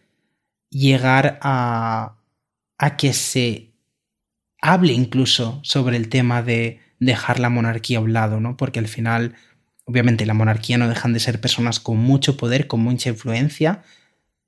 llegar 0.70 1.38
a, 1.42 2.16
a 2.78 2.96
que 2.96 3.12
se 3.12 3.72
hable 4.60 4.92
incluso 4.92 5.60
sobre 5.62 5.96
el 5.96 6.08
tema 6.08 6.42
de 6.42 6.80
dejar 6.98 7.38
la 7.38 7.50
monarquía 7.50 7.98
a 7.98 8.00
un 8.00 8.12
lado, 8.12 8.40
¿no? 8.40 8.56
Porque 8.56 8.78
al 8.78 8.88
final, 8.88 9.34
obviamente, 9.84 10.26
la 10.26 10.34
monarquía 10.34 10.78
no 10.78 10.88
dejan 10.88 11.12
de 11.12 11.20
ser 11.20 11.40
personas 11.40 11.80
con 11.80 11.98
mucho 11.98 12.36
poder, 12.36 12.66
con 12.66 12.80
mucha 12.80 13.10
influencia, 13.10 13.82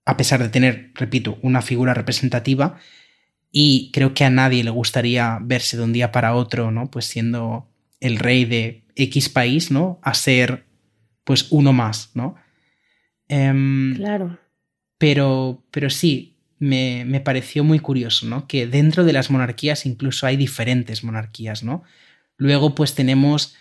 a 0.04 0.16
pesar 0.16 0.42
de 0.42 0.48
tener, 0.48 0.92
repito, 0.94 1.38
una 1.42 1.62
figura 1.62 1.94
representativa, 1.94 2.78
y 3.50 3.90
creo 3.92 4.14
que 4.14 4.24
a 4.24 4.30
nadie 4.30 4.64
le 4.64 4.70
gustaría 4.70 5.38
verse 5.42 5.76
de 5.76 5.82
un 5.82 5.92
día 5.92 6.12
para 6.12 6.34
otro, 6.34 6.70
¿no? 6.70 6.90
Pues 6.90 7.06
siendo 7.06 7.68
el 8.00 8.18
rey 8.18 8.44
de 8.44 8.84
X 8.94 9.28
país, 9.28 9.70
¿no? 9.70 9.98
A 10.02 10.14
ser, 10.14 10.66
pues, 11.24 11.46
uno 11.50 11.72
más, 11.72 12.10
¿no? 12.14 12.36
Em, 13.28 13.94
claro. 13.96 14.38
Pero, 14.98 15.64
pero 15.70 15.90
sí, 15.90 16.36
me, 16.58 17.04
me, 17.06 17.20
pareció 17.20 17.64
muy 17.64 17.78
curioso, 17.78 18.26
¿no? 18.26 18.46
Que 18.46 18.66
dentro 18.66 19.04
de 19.04 19.12
las 19.12 19.30
monarquías 19.30 19.86
incluso 19.86 20.26
hay 20.26 20.36
diferentes 20.36 21.04
monarquías, 21.04 21.62
¿no? 21.62 21.82
Luego, 22.36 22.74
pues 22.74 22.94
tenemos 22.94 23.54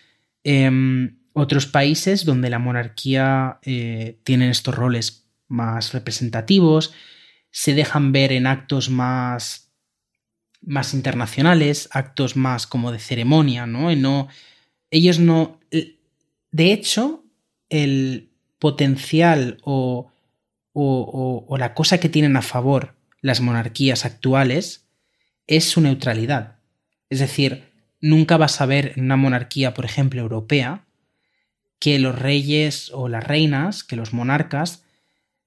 em, 0.43 1.17
otros 1.35 1.67
países 1.67 2.25
donde 2.25 2.49
la 2.49 2.59
monarquía 2.59 3.59
eh, 3.61 4.19
tiene 4.23 4.49
estos 4.49 4.73
roles 4.73 5.27
más 5.47 5.93
representativos, 5.93 6.93
se 7.51 7.75
dejan 7.75 8.11
ver 8.11 8.31
en 8.31 8.47
actos 8.47 8.89
más 8.89 9.65
más 10.61 10.95
internacionales, 10.95 11.87
actos 11.91 12.35
más 12.35 12.65
como 12.65 12.91
de 12.91 12.99
ceremonia, 12.99 13.67
¿no? 13.67 13.95
no 13.95 14.27
ellos 14.89 15.19
no... 15.19 15.59
De 16.51 16.71
hecho, 16.71 17.23
el 17.69 18.31
potencial 18.59 19.57
o, 19.63 20.11
o, 20.73 21.45
o, 21.47 21.57
la 21.57 21.73
cosa 21.73 21.99
que 21.99 22.09
tienen 22.09 22.37
a 22.37 22.41
favor 22.41 22.95
las 23.21 23.41
monarquías 23.41 24.05
actuales 24.05 24.87
es 25.47 25.65
su 25.65 25.81
neutralidad. 25.81 26.59
Es 27.09 27.19
decir, 27.19 27.65
nunca 27.99 28.37
vas 28.37 28.61
a 28.61 28.65
ver 28.65 28.93
en 28.95 29.03
una 29.03 29.17
monarquía, 29.17 29.73
por 29.73 29.85
ejemplo, 29.85 30.21
europea, 30.21 30.84
que 31.79 31.99
los 31.99 32.17
reyes 32.17 32.91
o 32.93 33.07
las 33.07 33.23
reinas, 33.23 33.83
que 33.83 33.95
los 33.95 34.13
monarcas, 34.13 34.83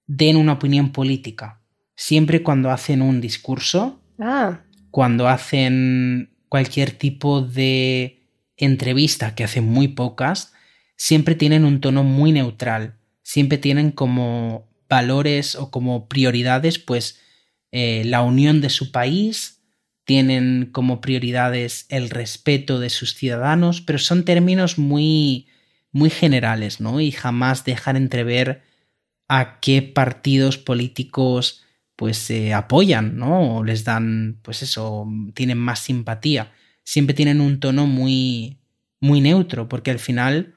den 0.06 0.36
una 0.36 0.54
opinión 0.54 0.92
política. 0.92 1.60
Siempre 1.96 2.42
cuando 2.42 2.70
hacen 2.70 3.02
un 3.02 3.20
discurso, 3.20 4.00
ah 4.18 4.60
cuando 4.90 5.28
hacen 5.28 6.30
cualquier 6.48 6.92
tipo 6.92 7.40
de 7.42 8.22
entrevista, 8.56 9.34
que 9.34 9.44
hacen 9.44 9.64
muy 9.64 9.88
pocas, 9.88 10.52
siempre 10.96 11.34
tienen 11.34 11.64
un 11.64 11.80
tono 11.80 12.02
muy 12.02 12.32
neutral, 12.32 12.96
siempre 13.22 13.58
tienen 13.58 13.92
como 13.92 14.68
valores 14.88 15.54
o 15.54 15.70
como 15.70 16.08
prioridades, 16.08 16.78
pues 16.78 17.20
eh, 17.70 18.02
la 18.06 18.22
unión 18.22 18.60
de 18.60 18.70
su 18.70 18.90
país, 18.90 19.62
tienen 20.04 20.70
como 20.72 21.02
prioridades 21.02 21.84
el 21.90 22.08
respeto 22.08 22.80
de 22.80 22.88
sus 22.88 23.14
ciudadanos, 23.14 23.82
pero 23.82 23.98
son 23.98 24.24
términos 24.24 24.78
muy, 24.78 25.46
muy 25.92 26.10
generales, 26.10 26.80
¿no? 26.80 27.00
Y 27.00 27.10
jamás 27.12 27.64
dejan 27.64 27.96
entrever 27.96 28.62
a 29.28 29.60
qué 29.60 29.82
partidos 29.82 30.58
políticos 30.58 31.64
pues 31.96 32.16
se 32.16 32.54
apoyan, 32.54 33.16
¿no? 33.18 33.56
O 33.56 33.64
les 33.64 33.82
dan, 33.84 34.38
pues 34.42 34.62
eso, 34.62 35.06
tienen 35.34 35.58
más 35.58 35.80
simpatía. 35.80 36.52
siempre 36.84 37.12
tienen 37.12 37.40
un 37.40 37.60
tono 37.60 37.86
muy, 37.86 38.60
muy 39.00 39.20
neutro, 39.20 39.68
porque 39.68 39.90
al 39.90 39.98
final, 39.98 40.54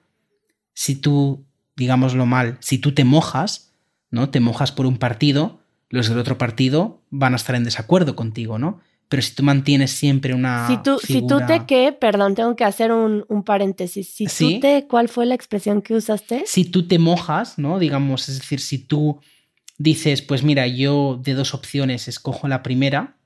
si 0.74 0.96
tú, 0.96 1.46
digámoslo 1.76 2.26
mal, 2.26 2.58
si 2.62 2.78
tú 2.78 2.94
te 2.94 3.04
mojas, 3.04 3.74
¿no? 4.12 4.30
Te 4.30 4.40
mojas 4.40 4.72
por 4.72 4.86
un 4.86 4.98
partido, 4.98 5.62
los 5.90 6.08
del 6.10 6.20
otro 6.20 6.38
partido 6.38 7.04
van 7.10 7.34
a 7.34 7.38
estar 7.38 7.56
en 7.56 7.64
desacuerdo 7.64 8.16
contigo, 8.16 8.60
¿no? 8.60 8.80
Pero 9.12 9.24
si 9.24 9.36
tú 9.36 9.44
mantienes 9.44 9.92
siempre 9.92 10.34
una. 10.34 10.68
Si 10.68 10.78
tú, 10.78 10.98
si 10.98 11.28
tú 11.28 11.42
te 11.46 11.66
qué, 11.66 11.92
perdón, 11.92 12.34
tengo 12.34 12.56
que 12.56 12.64
hacer 12.64 12.94
un, 12.94 13.44
paréntesis. 13.44 14.08
Si 14.08 14.26
tú 14.26 14.62
te, 14.62 14.88
¿cuál 14.88 15.10
fue 15.10 15.26
la 15.26 15.36
expresión 15.36 15.82
que 15.82 15.96
usaste? 15.96 16.44
Si 16.46 16.64
tú 16.64 16.88
te 16.88 16.98
mojas, 16.98 17.60
¿no? 17.60 17.78
Digamos, 17.78 18.30
es 18.30 18.40
decir, 18.40 18.62
si 18.62 18.78
tú 18.78 19.20
dices, 19.78 20.22
pues 20.22 20.44
mira, 20.44 20.66
yo 20.66 21.20
de 21.22 21.34
dos 21.34 21.54
opciones 21.54 22.08
escojo 22.08 22.48
la 22.48 22.64
primera, 22.64 23.18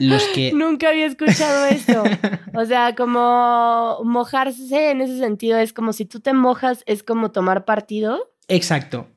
los 0.00 0.22
que... 0.34 0.52
Nunca 0.54 0.90
había 0.90 1.06
escuchado 1.06 1.66
eso. 1.68 2.04
O 2.54 2.66
sea, 2.66 2.94
como 2.94 4.00
mojarse 4.04 4.90
en 4.90 5.00
ese 5.00 5.18
sentido 5.18 5.56
es 5.56 5.72
como 5.72 5.94
si 5.94 6.04
tú 6.04 6.20
te 6.20 6.34
mojas, 6.34 6.82
es 6.84 7.02
como 7.02 7.30
tomar 7.30 7.64
partido. 7.64 8.34
Exacto. 8.48 9.08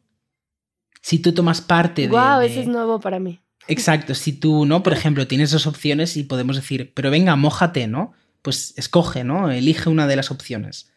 Si 1.01 1.19
tú 1.19 1.33
tomas 1.33 1.59
parte 1.59 2.03
de... 2.03 2.07
Wow, 2.07 2.39
eso 2.39 2.61
es 2.61 2.67
nuevo 2.67 3.01
para 3.01 3.19
mí. 3.19 3.41
Exacto, 3.67 4.13
si 4.13 4.33
tú, 4.33 4.65
¿no? 4.65 4.83
Por 4.83 4.93
ejemplo, 4.93 5.27
tienes 5.27 5.51
dos 5.51 5.67
opciones 5.67 6.17
y 6.17 6.23
podemos 6.23 6.55
decir, 6.55 6.91
pero 6.93 7.09
venga, 7.09 7.35
mójate, 7.35 7.87
¿no? 7.87 8.13
Pues 8.41 8.73
escoge, 8.77 9.23
¿no? 9.23 9.49
Elige 9.49 9.89
una 9.89 10.07
de 10.07 10.15
las 10.15 10.31
opciones. 10.31 10.91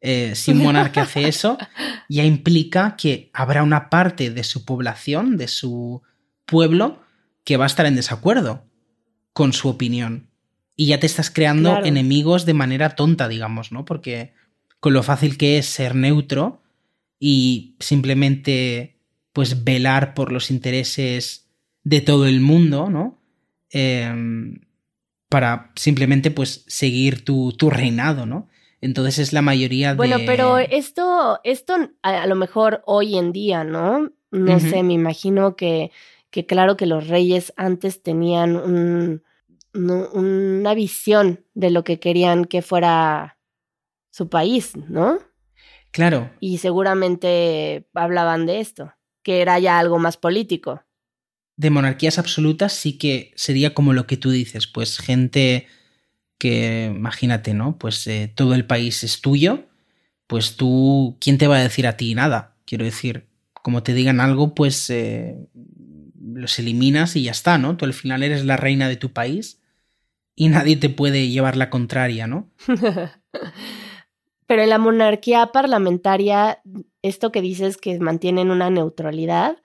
Eh, 0.00 0.34
si 0.34 0.52
un 0.52 0.58
monarca 0.58 1.02
hace 1.02 1.28
eso, 1.28 1.58
ya 2.08 2.24
implica 2.24 2.96
que 2.96 3.30
habrá 3.32 3.62
una 3.62 3.90
parte 3.90 4.30
de 4.30 4.44
su 4.44 4.64
población, 4.64 5.36
de 5.36 5.48
su 5.48 6.02
pueblo, 6.46 7.02
que 7.44 7.56
va 7.56 7.64
a 7.64 7.66
estar 7.66 7.86
en 7.86 7.96
desacuerdo 7.96 8.64
con 9.32 9.52
su 9.52 9.68
opinión. 9.68 10.30
Y 10.76 10.86
ya 10.86 11.00
te 11.00 11.06
estás 11.06 11.30
creando 11.30 11.84
enemigos 11.84 12.46
de 12.46 12.54
manera 12.54 12.90
tonta, 12.90 13.28
digamos, 13.28 13.72
¿no? 13.72 13.84
Porque 13.84 14.32
con 14.80 14.92
lo 14.92 15.02
fácil 15.02 15.36
que 15.36 15.58
es 15.58 15.66
ser 15.66 15.94
neutro 15.94 16.62
y 17.18 17.76
simplemente 17.80 19.00
pues 19.32 19.64
velar 19.64 20.14
por 20.14 20.32
los 20.32 20.50
intereses 20.50 21.47
de 21.88 22.02
todo 22.02 22.26
el 22.26 22.40
mundo, 22.40 22.90
¿no? 22.90 23.18
Em, 23.70 24.60
para 25.30 25.72
simplemente 25.74 26.30
pues 26.30 26.64
seguir 26.66 27.24
tu, 27.24 27.52
tu, 27.52 27.70
reinado, 27.70 28.26
¿no? 28.26 28.48
Entonces 28.82 29.18
es 29.18 29.32
la 29.32 29.40
mayoría 29.40 29.90
de... 29.90 29.96
Bueno, 29.96 30.18
pero 30.26 30.58
esto, 30.58 31.40
esto 31.44 31.74
a, 32.02 32.26
lo 32.26 32.34
mejor 32.36 32.82
hoy 32.84 33.16
en 33.16 33.32
día, 33.32 33.64
¿no? 33.64 34.10
No 34.30 34.60
sé, 34.60 34.82
me 34.82 34.92
imagino 34.92 35.56
que, 35.56 35.90
que 36.30 36.44
claro 36.44 36.76
que 36.76 36.84
los 36.84 37.08
reyes 37.08 37.54
antes 37.56 38.02
tenían 38.02 38.56
un, 38.56 39.22
una 39.72 40.74
visión 40.74 41.44
de 41.54 41.70
lo 41.70 41.82
que 41.84 41.98
querían 41.98 42.44
que 42.44 42.60
fuera 42.60 43.38
su 44.10 44.28
país, 44.28 44.76
¿no? 44.76 45.18
Claro. 45.90 46.30
Y 46.38 46.58
seguramente 46.58 47.88
hablaban 47.94 48.44
de 48.44 48.60
esto, 48.60 48.92
que 49.22 49.40
era 49.40 49.58
ya 49.58 49.78
algo 49.78 49.98
más 49.98 50.18
político. 50.18 50.82
De 51.58 51.68
monarquías 51.70 52.18
absolutas 52.18 52.72
sí 52.72 52.96
que 52.96 53.32
sería 53.36 53.74
como 53.74 53.92
lo 53.92 54.06
que 54.06 54.16
tú 54.16 54.30
dices, 54.30 54.66
pues 54.66 54.98
gente 54.98 55.66
que, 56.38 56.90
imagínate, 56.94 57.52
¿no? 57.52 57.78
Pues 57.78 58.06
eh, 58.06 58.32
todo 58.34 58.54
el 58.54 58.64
país 58.64 59.04
es 59.04 59.20
tuyo, 59.20 59.64
pues 60.26 60.56
tú, 60.56 61.18
¿quién 61.20 61.36
te 61.36 61.48
va 61.48 61.56
a 61.56 61.62
decir 61.62 61.86
a 61.86 61.96
ti 61.96 62.14
nada? 62.14 62.56
Quiero 62.64 62.84
decir, 62.84 63.26
como 63.52 63.82
te 63.82 63.92
digan 63.92 64.20
algo, 64.20 64.54
pues 64.54 64.88
eh, 64.88 65.36
los 66.22 66.58
eliminas 66.58 67.16
y 67.16 67.24
ya 67.24 67.32
está, 67.32 67.58
¿no? 67.58 67.76
Tú 67.76 67.84
al 67.84 67.92
final 67.92 68.22
eres 68.22 68.44
la 68.44 68.56
reina 68.56 68.88
de 68.88 68.96
tu 68.96 69.12
país 69.12 69.60
y 70.36 70.48
nadie 70.48 70.76
te 70.76 70.90
puede 70.90 71.28
llevar 71.28 71.56
la 71.56 71.70
contraria, 71.70 72.28
¿no? 72.28 72.48
Pero 74.46 74.62
en 74.62 74.70
la 74.70 74.78
monarquía 74.78 75.48
parlamentaria, 75.52 76.62
esto 77.02 77.32
que 77.32 77.42
dices 77.42 77.76
que 77.76 77.98
mantienen 77.98 78.50
una 78.50 78.70
neutralidad, 78.70 79.58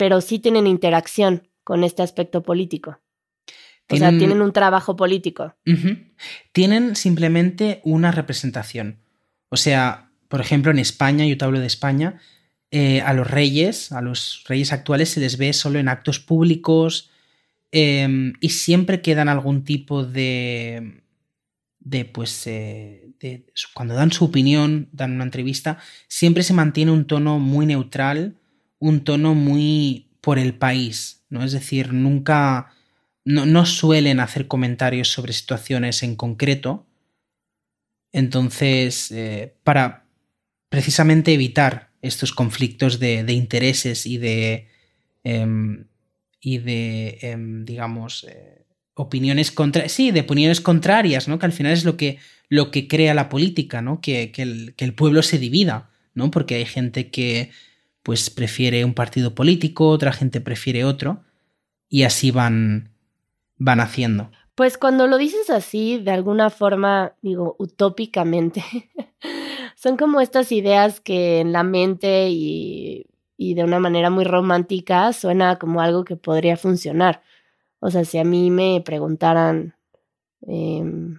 pero 0.00 0.22
sí 0.22 0.38
tienen 0.38 0.66
interacción 0.66 1.46
con 1.62 1.84
este 1.84 2.02
aspecto 2.02 2.42
político. 2.42 2.98
O 3.90 3.96
sea, 3.96 4.16
tienen 4.16 4.40
un 4.40 4.52
trabajo 4.52 4.96
político. 4.96 5.54
Tienen 6.52 6.96
simplemente 6.96 7.80
una 7.84 8.10
representación. 8.10 9.00
O 9.50 9.58
sea, 9.58 10.10
por 10.28 10.40
ejemplo, 10.40 10.70
en 10.70 10.78
España, 10.78 11.26
yo 11.26 11.36
te 11.36 11.44
hablo 11.44 11.60
de 11.60 11.66
España, 11.66 12.18
eh, 12.70 13.02
a 13.02 13.12
los 13.12 13.30
reyes, 13.30 13.92
a 13.92 14.00
los 14.00 14.44
reyes 14.48 14.72
actuales 14.72 15.10
se 15.10 15.20
les 15.20 15.36
ve 15.36 15.52
solo 15.52 15.78
en 15.78 15.88
actos 15.88 16.18
públicos, 16.18 17.10
Em, 17.72 18.32
y 18.40 18.48
siempre 18.50 19.00
quedan 19.00 19.28
algún 19.28 19.64
tipo 19.64 20.04
de. 20.04 21.02
de 21.78 22.04
pues. 22.04 22.46
Eh, 22.46 23.12
de, 23.20 23.46
cuando 23.74 23.94
dan 23.94 24.12
su 24.12 24.24
opinión, 24.24 24.88
dan 24.92 25.12
una 25.12 25.24
entrevista, 25.24 25.78
siempre 26.08 26.42
se 26.42 26.54
mantiene 26.54 26.90
un 26.90 27.06
tono 27.06 27.38
muy 27.38 27.66
neutral, 27.66 28.36
un 28.80 29.04
tono 29.04 29.34
muy 29.34 30.08
por 30.20 30.38
el 30.40 30.54
país, 30.54 31.24
¿no? 31.28 31.44
Es 31.44 31.52
decir, 31.52 31.92
nunca. 31.92 32.74
No, 33.24 33.46
no 33.46 33.66
suelen 33.66 34.18
hacer 34.18 34.48
comentarios 34.48 35.08
sobre 35.08 35.34
situaciones 35.34 36.02
en 36.02 36.16
concreto. 36.16 36.86
Entonces, 38.12 39.12
eh, 39.12 39.54
para 39.62 40.06
precisamente 40.68 41.34
evitar 41.34 41.90
estos 42.02 42.32
conflictos 42.32 42.98
de, 42.98 43.30
intereses 43.32 44.06
y 44.06 44.16
de, 44.16 44.68
em, 45.22 45.86
y 46.40 46.58
de, 46.58 47.18
em, 47.20 47.64
digamos, 47.66 48.24
eh, 48.28 48.64
opiniones 48.94 49.52
contrarias, 49.52 49.92
sí, 49.92 50.10
de 50.10 50.20
opiniones 50.20 50.60
contrarias, 50.60 51.28
¿no? 51.28 51.38
Que 51.38 51.46
al 51.46 51.52
final 51.52 51.72
es 51.72 51.84
lo 51.84 51.96
que, 51.96 52.18
lo 52.48 52.70
que 52.70 52.88
crea 52.88 53.14
la 53.14 53.28
política, 53.28 53.82
¿no? 53.82 54.00
Que, 54.00 54.32
el, 54.36 54.74
que 54.76 54.84
el 54.84 54.94
pueblo 54.94 55.22
se 55.22 55.38
divida, 55.38 55.90
¿no? 56.14 56.30
Porque 56.30 56.56
hay 56.56 56.64
gente 56.64 57.10
que, 57.10 57.50
pues, 58.02 58.30
prefiere 58.30 58.84
un 58.84 58.94
partido 58.94 59.34
político, 59.34 59.88
otra 59.88 60.12
gente 60.12 60.40
prefiere 60.40 60.84
otro, 60.84 61.24
y 61.88 62.04
así 62.04 62.30
van, 62.30 62.92
van 63.56 63.80
haciendo. 63.80 64.30
Pues 64.54 64.78
cuando 64.78 65.06
lo 65.06 65.18
dices 65.18 65.50
así, 65.50 65.98
de 65.98 66.10
alguna 66.10 66.50
forma, 66.50 67.14
digo, 67.22 67.56
utópicamente, 67.58 68.62
son 69.76 69.96
como 69.96 70.20
estas 70.20 70.52
ideas 70.52 71.00
que 71.00 71.40
en 71.40 71.52
la 71.52 71.62
mente 71.62 72.28
y 72.30 73.06
y 73.42 73.54
de 73.54 73.64
una 73.64 73.80
manera 73.80 74.10
muy 74.10 74.24
romántica 74.24 75.14
suena 75.14 75.58
como 75.58 75.80
algo 75.80 76.04
que 76.04 76.14
podría 76.14 76.58
funcionar. 76.58 77.22
O 77.78 77.90
sea, 77.90 78.04
si 78.04 78.18
a 78.18 78.24
mí 78.24 78.50
me 78.50 78.82
preguntaran 78.84 79.76
em, 80.42 81.18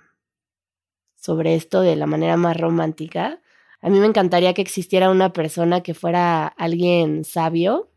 sobre 1.16 1.56
esto 1.56 1.82
de 1.82 1.96
la 1.96 2.06
manera 2.06 2.38
más 2.38 2.56
romántica, 2.56 3.41
a 3.82 3.90
mí 3.90 4.00
me 4.00 4.06
encantaría 4.06 4.54
que 4.54 4.62
existiera 4.62 5.10
una 5.10 5.34
persona 5.34 5.82
que 5.82 5.96
fuera 5.96 6.48
alguien 6.48 7.24
sabio, 7.24 7.90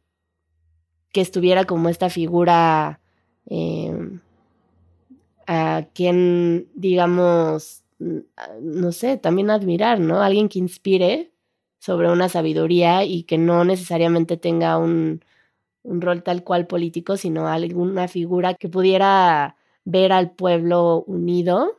que 1.13 1.21
estuviera 1.21 1.65
como 1.65 1.91
esta 1.91 2.09
figura 2.09 3.01
em, 3.47 4.21
a 5.47 5.87
quien, 5.95 6.69
digamos, 6.75 7.85
no 7.99 8.93
sé, 8.93 9.19
también 9.19 9.51
admirar, 9.51 10.01
¿no? 10.01 10.23
Alguien 10.23 10.49
que 10.49 10.59
inspire 10.59 11.33
sobre 11.79 12.11
una 12.11 12.31
sabiduría 12.31 13.05
y 13.05 13.25
que 13.25 13.37
no 13.37 13.65
necesariamente 13.65 14.39
tenga 14.39 14.79
un 14.79 15.21
rol 15.85 16.23
tal 16.23 16.45
cual 16.45 16.67
político, 16.67 17.19
sino 17.19 17.47
alguna 17.47 18.09
figura 18.09 18.55
que 18.55 18.71
pudiera 18.71 19.57
ver 19.85 20.13
al 20.13 20.31
pueblo 20.33 21.05
unido 21.07 21.79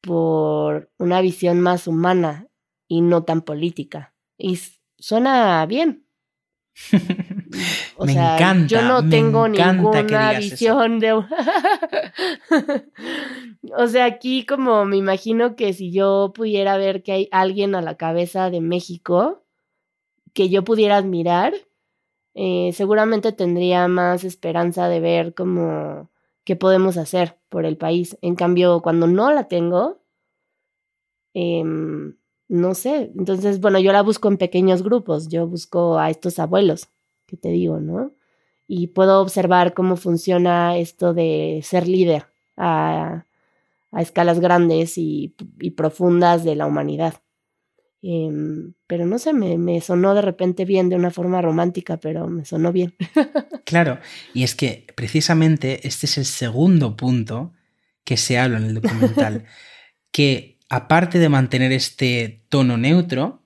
por 0.00 0.90
una 0.98 1.20
visión 1.20 1.60
más 1.60 1.86
humana 1.86 2.48
y 2.88 3.00
no 3.00 3.24
tan 3.24 3.42
política. 3.42 4.14
Y 4.38 4.58
suena 4.98 5.64
bien. 5.66 6.06
O 7.96 8.04
me 8.04 8.12
sea, 8.12 8.36
encanta, 8.36 8.66
yo 8.66 8.82
no 8.82 9.08
tengo 9.08 9.48
ninguna 9.48 10.32
visión 10.34 10.98
de... 10.98 11.12
o 13.78 13.86
sea, 13.86 14.04
aquí 14.04 14.44
como 14.44 14.84
me 14.84 14.98
imagino 14.98 15.56
que 15.56 15.72
si 15.72 15.90
yo 15.90 16.32
pudiera 16.34 16.76
ver 16.76 17.02
que 17.02 17.12
hay 17.12 17.28
alguien 17.30 17.74
a 17.74 17.80
la 17.80 17.96
cabeza 17.96 18.50
de 18.50 18.60
México 18.60 19.42
que 20.34 20.50
yo 20.50 20.64
pudiera 20.64 20.98
admirar, 20.98 21.54
eh, 22.34 22.72
seguramente 22.74 23.32
tendría 23.32 23.88
más 23.88 24.24
esperanza 24.24 24.88
de 24.90 25.00
ver 25.00 25.32
como 25.32 26.10
qué 26.44 26.56
podemos 26.56 26.98
hacer 26.98 27.38
por 27.48 27.64
el 27.64 27.78
país. 27.78 28.18
En 28.20 28.36
cambio, 28.36 28.82
cuando 28.82 29.06
no 29.06 29.32
la 29.32 29.48
tengo, 29.48 30.02
em, 31.32 32.16
no 32.48 32.74
sé. 32.74 33.12
Entonces, 33.16 33.60
bueno, 33.60 33.78
yo 33.78 33.92
la 33.92 34.02
busco 34.02 34.28
en 34.28 34.36
pequeños 34.36 34.82
grupos. 34.82 35.28
Yo 35.28 35.46
busco 35.46 35.98
a 35.98 36.10
estos 36.10 36.38
abuelos 36.38 36.88
que 37.26 37.36
te 37.36 37.48
digo, 37.48 37.80
¿no? 37.80 38.12
Y 38.68 38.88
puedo 38.88 39.20
observar 39.20 39.74
cómo 39.74 39.96
funciona 39.96 40.76
esto 40.76 41.14
de 41.14 41.60
ser 41.62 41.86
líder 41.86 42.26
a, 42.56 43.26
escalas 43.96 44.40
grandes 44.40 44.98
y, 44.98 45.34
profundas 45.76 46.44
de 46.44 46.56
la 46.56 46.66
humanidad. 46.66 47.22
Em, 48.02 48.74
pero 48.86 49.06
no 49.06 49.18
sé, 49.18 49.32
me, 49.32 49.58
me, 49.58 49.80
sonó 49.80 50.14
de 50.14 50.22
repente 50.22 50.64
bien 50.64 50.88
de 50.88 50.96
una 50.96 51.10
forma 51.10 51.40
romántica, 51.40 51.96
pero 51.96 52.28
me 52.28 52.44
sonó 52.44 52.72
bien. 52.72 52.94
claro, 53.64 53.98
y 54.34 54.42
es 54.44 54.54
que 54.54 54.86
precisamente 54.94 55.86
este 55.86 56.06
es 56.06 56.18
el 56.18 56.24
segundo 56.26 56.96
punto 56.96 57.52
que 58.04 58.16
se 58.16 58.38
habla 58.38 58.58
en 58.58 58.64
el 58.64 58.74
documental, 58.74 59.44
que 60.12 60.55
aparte 60.68 61.18
de 61.18 61.28
mantener 61.28 61.72
este 61.72 62.44
tono 62.48 62.76
neutro, 62.76 63.42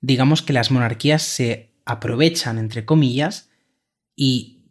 digamos 0.00 0.42
que 0.42 0.52
las 0.52 0.70
monarquías 0.70 1.22
se 1.22 1.74
aprovechan, 1.84 2.58
entre 2.58 2.84
comillas, 2.84 3.50
y 4.14 4.64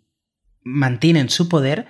mantienen 0.63 1.29
su 1.29 1.49
poder 1.49 1.87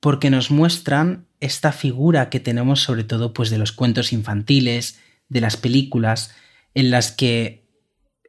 porque 0.00 0.30
nos 0.30 0.50
muestran 0.50 1.28
esta 1.40 1.72
figura 1.72 2.30
que 2.30 2.40
tenemos 2.40 2.80
sobre 2.80 3.04
todo 3.04 3.32
pues 3.32 3.50
de 3.50 3.58
los 3.58 3.72
cuentos 3.72 4.12
infantiles, 4.12 5.00
de 5.28 5.40
las 5.40 5.56
películas, 5.56 6.34
en 6.74 6.90
las 6.90 7.12
que 7.12 7.68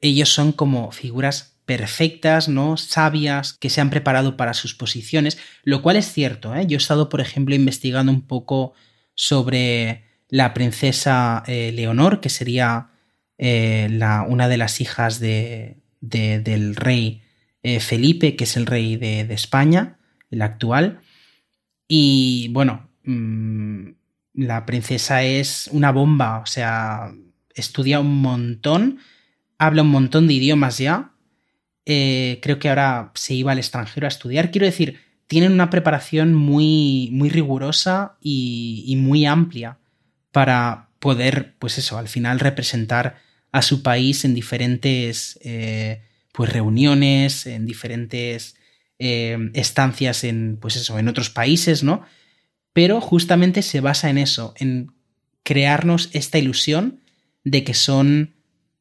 ellos 0.02 0.30
son 0.30 0.52
como 0.52 0.92
figuras 0.92 1.58
perfectas, 1.66 2.50
¿no? 2.50 2.76
Sabias, 2.78 3.54
que 3.54 3.70
se 3.70 3.82
han 3.82 3.90
preparado 3.90 4.36
para 4.36 4.54
sus 4.54 4.76
posiciones, 4.76 5.38
lo 5.64 5.82
cual 5.82 5.96
es 5.96 6.12
cierto, 6.12 6.54
¿eh? 6.56 6.68
Yo 6.68 6.76
he 6.76 6.78
estado, 6.78 7.10
por 7.10 7.22
ejemplo, 7.22 7.56
investigando 7.56 8.12
un 8.12 8.28
poco 8.28 8.74
sobre 9.16 10.04
la 10.34 10.56
princesa 10.56 11.44
eh, 11.46 11.72
Leonor, 11.76 12.20
que 12.20 12.30
sería 12.30 12.90
eh, 13.38 13.88
la, 13.92 14.24
una 14.24 14.48
de 14.48 14.58
las 14.58 14.82
hijas 14.82 15.20
de, 15.20 15.78
del 16.02 16.76
rey 16.76 17.22
eh, 17.62 17.80
Felipe, 17.80 18.36
que 18.36 18.46
es 18.46 18.58
el 18.58 18.66
rey 18.66 18.96
de, 18.96 19.32
España, 19.32 20.00
el 20.32 20.42
actual. 20.42 21.02
Y 21.88 22.48
bueno, 22.50 22.90
mm, 23.04 23.90
la 24.34 24.66
princesa 24.66 25.22
es 25.22 25.70
una 25.72 25.92
bomba, 25.92 26.40
o 26.40 26.48
sea, 26.48 27.14
estudia 27.54 28.00
un 28.00 28.20
montón, 28.20 28.98
habla 29.60 29.84
un 29.84 29.92
montón 29.92 30.26
de 30.26 30.34
idiomas 30.34 30.80
ya. 30.80 31.12
Creo 31.86 32.58
que 32.58 32.70
ahora 32.70 33.12
se 33.14 33.36
iba 33.36 33.52
al 33.52 33.60
extranjero 33.60 34.08
a 34.08 34.10
estudiar. 34.10 34.50
Quiero 34.50 34.66
decir, 34.66 35.00
tienen 35.28 35.52
una 35.52 35.70
preparación 35.70 36.34
muy, 36.34 37.10
muy 37.12 37.30
rigurosa 37.30 38.18
y, 38.20 38.96
muy 38.98 39.28
amplia 39.28 39.78
para 40.34 40.90
poder, 41.00 41.56
pues 41.60 41.78
eso, 41.78 41.98
al 41.98 42.10
final 42.10 42.40
representar 42.42 43.18
a 43.52 43.62
su 43.62 43.84
país 43.84 44.26
en 44.26 44.34
diferentes 44.34 45.40
eh, 45.44 46.02
pues 46.34 46.52
reuniones, 46.52 47.46
en 47.46 47.66
diferentes 47.66 48.56
eh, 48.98 49.38
estancias 49.54 50.24
en, 50.24 50.58
pues 50.60 50.76
eso, 50.76 50.98
en 50.98 51.08
otros 51.08 51.30
países, 51.30 51.84
¿no? 51.84 52.02
Pero 52.74 53.00
justamente 53.00 53.62
se 53.62 53.80
basa 53.80 54.10
en 54.10 54.18
eso, 54.18 54.56
en 54.58 54.92
crearnos 55.44 56.10
esta 56.14 56.40
ilusión 56.40 57.02
de 57.44 57.64
que 57.64 57.76
son, 57.76 58.34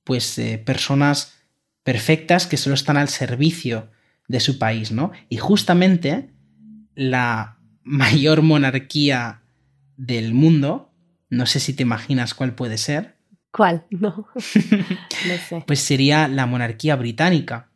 pues, 0.05 0.39
eh, 0.39 0.57
personas 0.57 1.35
perfectas 1.83 2.47
que 2.47 2.57
solo 2.57 2.75
están 2.75 2.97
al 2.97 3.11
servicio 3.11 3.91
de 4.27 4.41
su 4.41 4.59
país, 4.59 4.91
¿no? 4.91 5.13
Y 5.29 5.37
justamente 5.37 6.31
la 6.95 7.59
mayor 7.83 8.41
monarquía 8.41 9.43
del 9.99 10.33
mundo, 10.33 10.92
no 11.33 11.47
sé 11.47 11.61
si 11.61 11.75
te 11.75 11.83
imaginas 11.83 12.35
cuál 12.35 12.55
puede 12.55 12.79
ser, 12.79 13.17
¿Cuál? 13.53 13.85
No. 13.91 14.29
no 14.35 14.41
sé. 14.41 15.63
Pues 15.67 15.81
sería 15.81 16.27
la 16.27 16.47
monarquía 16.47 16.97
británica. 16.97 17.69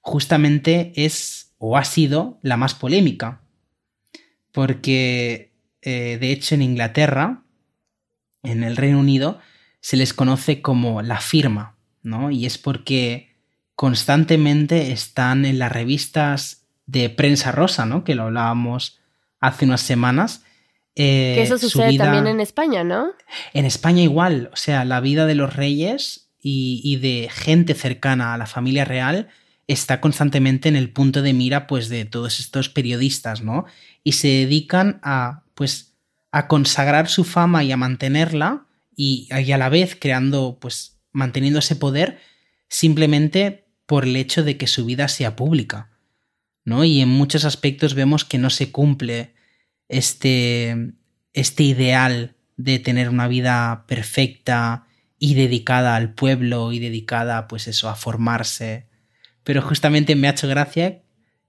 Justamente 0.00 0.92
es 0.94 1.54
o 1.58 1.76
ha 1.76 1.84
sido 1.84 2.38
la 2.42 2.56
más 2.56 2.74
polémica. 2.74 3.42
Porque, 4.52 5.52
eh, 5.82 6.16
de 6.18 6.32
hecho, 6.32 6.54
en 6.54 6.62
Inglaterra, 6.62 7.42
en 8.42 8.62
el 8.62 8.76
Reino 8.76 9.00
Unido, 9.00 9.40
se 9.80 9.96
les 9.96 10.14
conoce 10.14 10.62
como 10.62 11.02
la 11.02 11.20
firma, 11.20 11.76
¿no? 12.02 12.30
Y 12.30 12.46
es 12.46 12.56
porque 12.56 13.34
constantemente 13.74 14.92
están 14.92 15.44
en 15.44 15.58
las 15.58 15.72
revistas 15.72 16.66
de 16.86 17.10
prensa 17.10 17.52
rosa, 17.52 17.84
¿no? 17.84 18.04
Que 18.04 18.14
lo 18.14 18.24
hablábamos 18.24 19.00
hace 19.40 19.66
unas 19.66 19.82
semanas, 19.82 20.44
eh, 20.98 21.34
que 21.36 21.42
eso 21.42 21.58
sucede 21.58 21.98
también 21.98 22.26
en 22.26 22.40
España, 22.40 22.82
¿no? 22.82 23.12
En 23.52 23.66
España 23.66 24.02
igual, 24.02 24.48
o 24.52 24.56
sea, 24.56 24.86
la 24.86 25.00
vida 25.00 25.26
de 25.26 25.34
los 25.34 25.54
reyes 25.54 26.30
y, 26.40 26.96
de 26.96 27.28
gente 27.30 27.74
cercana 27.74 28.32
a 28.32 28.38
la 28.38 28.46
familia 28.46 28.84
real 28.84 29.28
está 29.66 30.00
constantemente 30.00 30.68
en 30.68 30.76
el 30.76 30.90
punto 30.90 31.20
de 31.20 31.32
mira 31.32 31.66
pues 31.66 31.88
de 31.88 32.04
todos 32.04 32.40
estos 32.40 32.68
periodistas, 32.68 33.42
¿no? 33.42 33.66
Y 34.04 34.12
se 34.12 34.28
dedican 34.28 35.00
a 35.02 35.42
pues 35.54 35.94
a 36.30 36.48
consagrar 36.48 37.08
su 37.08 37.24
fama 37.24 37.64
y 37.64 37.72
a 37.72 37.76
mantenerla 37.76 38.66
y, 38.94 39.28
y 39.30 39.52
a 39.52 39.58
la 39.58 39.68
vez 39.68 39.98
creando 40.00 40.58
pues 40.60 40.98
manteniendo 41.12 41.58
ese 41.58 41.76
poder 41.76 42.20
simplemente 42.68 43.66
por 43.84 44.04
el 44.04 44.16
hecho 44.16 44.44
de 44.44 44.56
que 44.56 44.66
su 44.66 44.86
vida 44.86 45.08
sea 45.08 45.36
pública, 45.36 45.90
¿no? 46.64 46.84
Y 46.84 47.00
en 47.00 47.08
muchos 47.08 47.44
aspectos 47.44 47.94
vemos 47.94 48.24
que 48.24 48.38
no 48.38 48.50
se 48.50 48.70
cumple 48.70 49.35
este, 49.88 50.92
este 51.32 51.62
ideal 51.62 52.34
de 52.56 52.78
tener 52.78 53.08
una 53.08 53.28
vida 53.28 53.84
perfecta 53.86 54.86
y 55.18 55.34
dedicada 55.34 55.96
al 55.96 56.14
pueblo 56.14 56.72
y 56.72 56.78
dedicada, 56.78 57.48
pues 57.48 57.68
eso, 57.68 57.88
a 57.88 57.94
formarse. 57.94 58.86
Pero 59.44 59.62
justamente 59.62 60.16
me 60.16 60.28
ha 60.28 60.32
hecho 60.32 60.48
gracia 60.48 61.02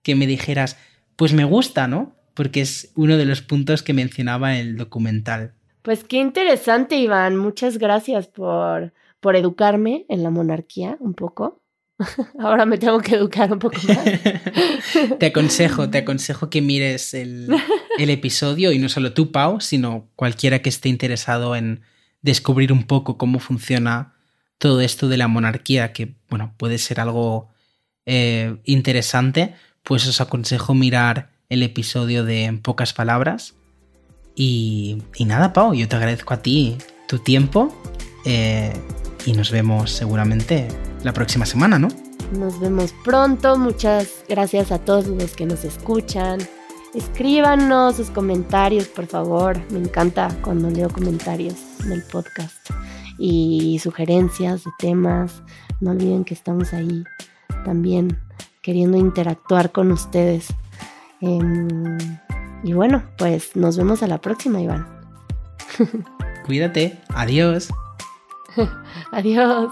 que 0.04 0.16
me 0.16 0.28
dijeras, 0.28 0.78
pues 1.16 1.34
me 1.34 1.44
gusta, 1.44 1.88
¿no? 1.88 2.16
Porque 2.34 2.62
es 2.62 2.92
uno 2.96 3.18
de 3.18 3.26
los 3.26 3.42
puntos 3.42 3.84
que 3.84 3.94
mencionaba 3.94 4.58
el 4.58 4.78
documental. 4.78 5.54
Pues 5.82 6.04
qué 6.04 6.18
interesante, 6.18 6.98
Iván. 6.98 7.38
Muchas 7.38 7.78
gracias 7.78 8.28
por, 8.28 8.94
por 9.20 9.36
educarme 9.36 10.06
en 10.10 10.24
la 10.24 10.30
monarquía 10.30 10.98
un 11.00 11.14
poco. 11.14 11.62
Ahora 12.40 12.66
me 12.66 12.78
tengo 12.78 13.00
que 13.00 13.16
educar 13.16 13.52
un 13.52 13.60
poco 13.60 13.78
más. 13.88 15.18
te 15.20 15.26
aconsejo, 15.28 15.90
te 15.90 16.00
aconsejo 16.00 16.50
que 16.50 16.62
mires 16.62 17.14
el, 17.14 17.50
episodio 17.98 18.72
y 18.72 18.80
no 18.80 18.90
solo 18.90 19.14
tú, 19.14 19.32
Pau, 19.32 19.60
sino 19.62 20.08
cualquiera 20.16 20.60
que 20.60 20.70
esté 20.70 20.90
interesado 20.90 21.56
en 21.56 21.82
descubrir 22.22 22.72
un 22.72 22.84
poco 22.84 23.18
cómo 23.18 23.40
funciona 23.40 24.14
todo 24.58 24.82
esto 24.82 25.08
de 25.08 25.18
la 25.18 25.28
monarquía, 25.28 25.94
que 25.94 26.16
bueno, 26.30 26.54
puede 26.58 26.78
ser 26.78 27.00
algo 27.00 27.50
eh, 28.06 28.58
interesante, 28.64 29.56
pues 29.84 30.08
os 30.08 30.22
aconsejo 30.22 30.74
mirar 30.74 31.32
el 31.50 31.64
episodio 31.64 32.24
de 32.24 32.60
pocas 32.62 32.94
palabras. 32.94 33.56
Y, 34.36 35.02
nada, 35.20 35.54
Pau, 35.54 35.74
yo 35.74 35.88
te 35.88 35.96
agradezco 35.96 36.34
a 36.34 36.44
ti 36.44 36.78
tu 37.08 37.18
tiempo 37.18 37.76
eh, 38.26 38.72
y 39.26 39.34
nos 39.34 39.50
vemos 39.50 39.92
seguramente 39.92 40.68
la 41.08 41.14
próxima 41.14 41.46
semana, 41.46 41.80
¿no? 41.80 41.88
Nos 42.38 42.60
vemos 42.60 42.94
pronto. 43.06 43.58
Muchas 43.58 44.26
gracias 44.28 44.74
a 44.74 44.80
todos 44.80 45.08
los 45.08 45.38
que 45.38 45.46
nos 45.46 45.64
escuchan. 45.64 46.40
Escríbanos 46.94 47.96
sus 47.96 48.10
comentarios, 48.10 48.90
por 48.90 49.08
favor. 49.08 49.58
Me 49.72 49.80
encanta 49.80 50.28
cuando 50.42 50.70
leo 50.70 50.90
comentarios 50.90 51.56
del 51.86 52.04
podcast 52.12 52.58
y 53.18 53.80
sugerencias 53.82 54.66
de 54.66 54.72
temas. 54.80 55.42
No 55.80 55.92
olviden 55.92 56.26
que 56.26 56.34
estamos 56.34 56.74
ahí 56.74 57.06
también 57.64 58.20
queriendo 58.62 58.98
interactuar 58.98 59.72
con 59.72 59.94
ustedes. 59.94 60.48
Em, 61.22 61.98
y 62.66 62.74
bueno, 62.74 63.04
pues 63.18 63.56
nos 63.56 63.78
vemos 63.78 64.04
a 64.04 64.08
la 64.08 64.20
próxima, 64.20 64.60
Iván. 64.60 64.86
Cuídate. 66.46 67.00
Adiós. 67.16 67.70
Adiós. 69.14 69.72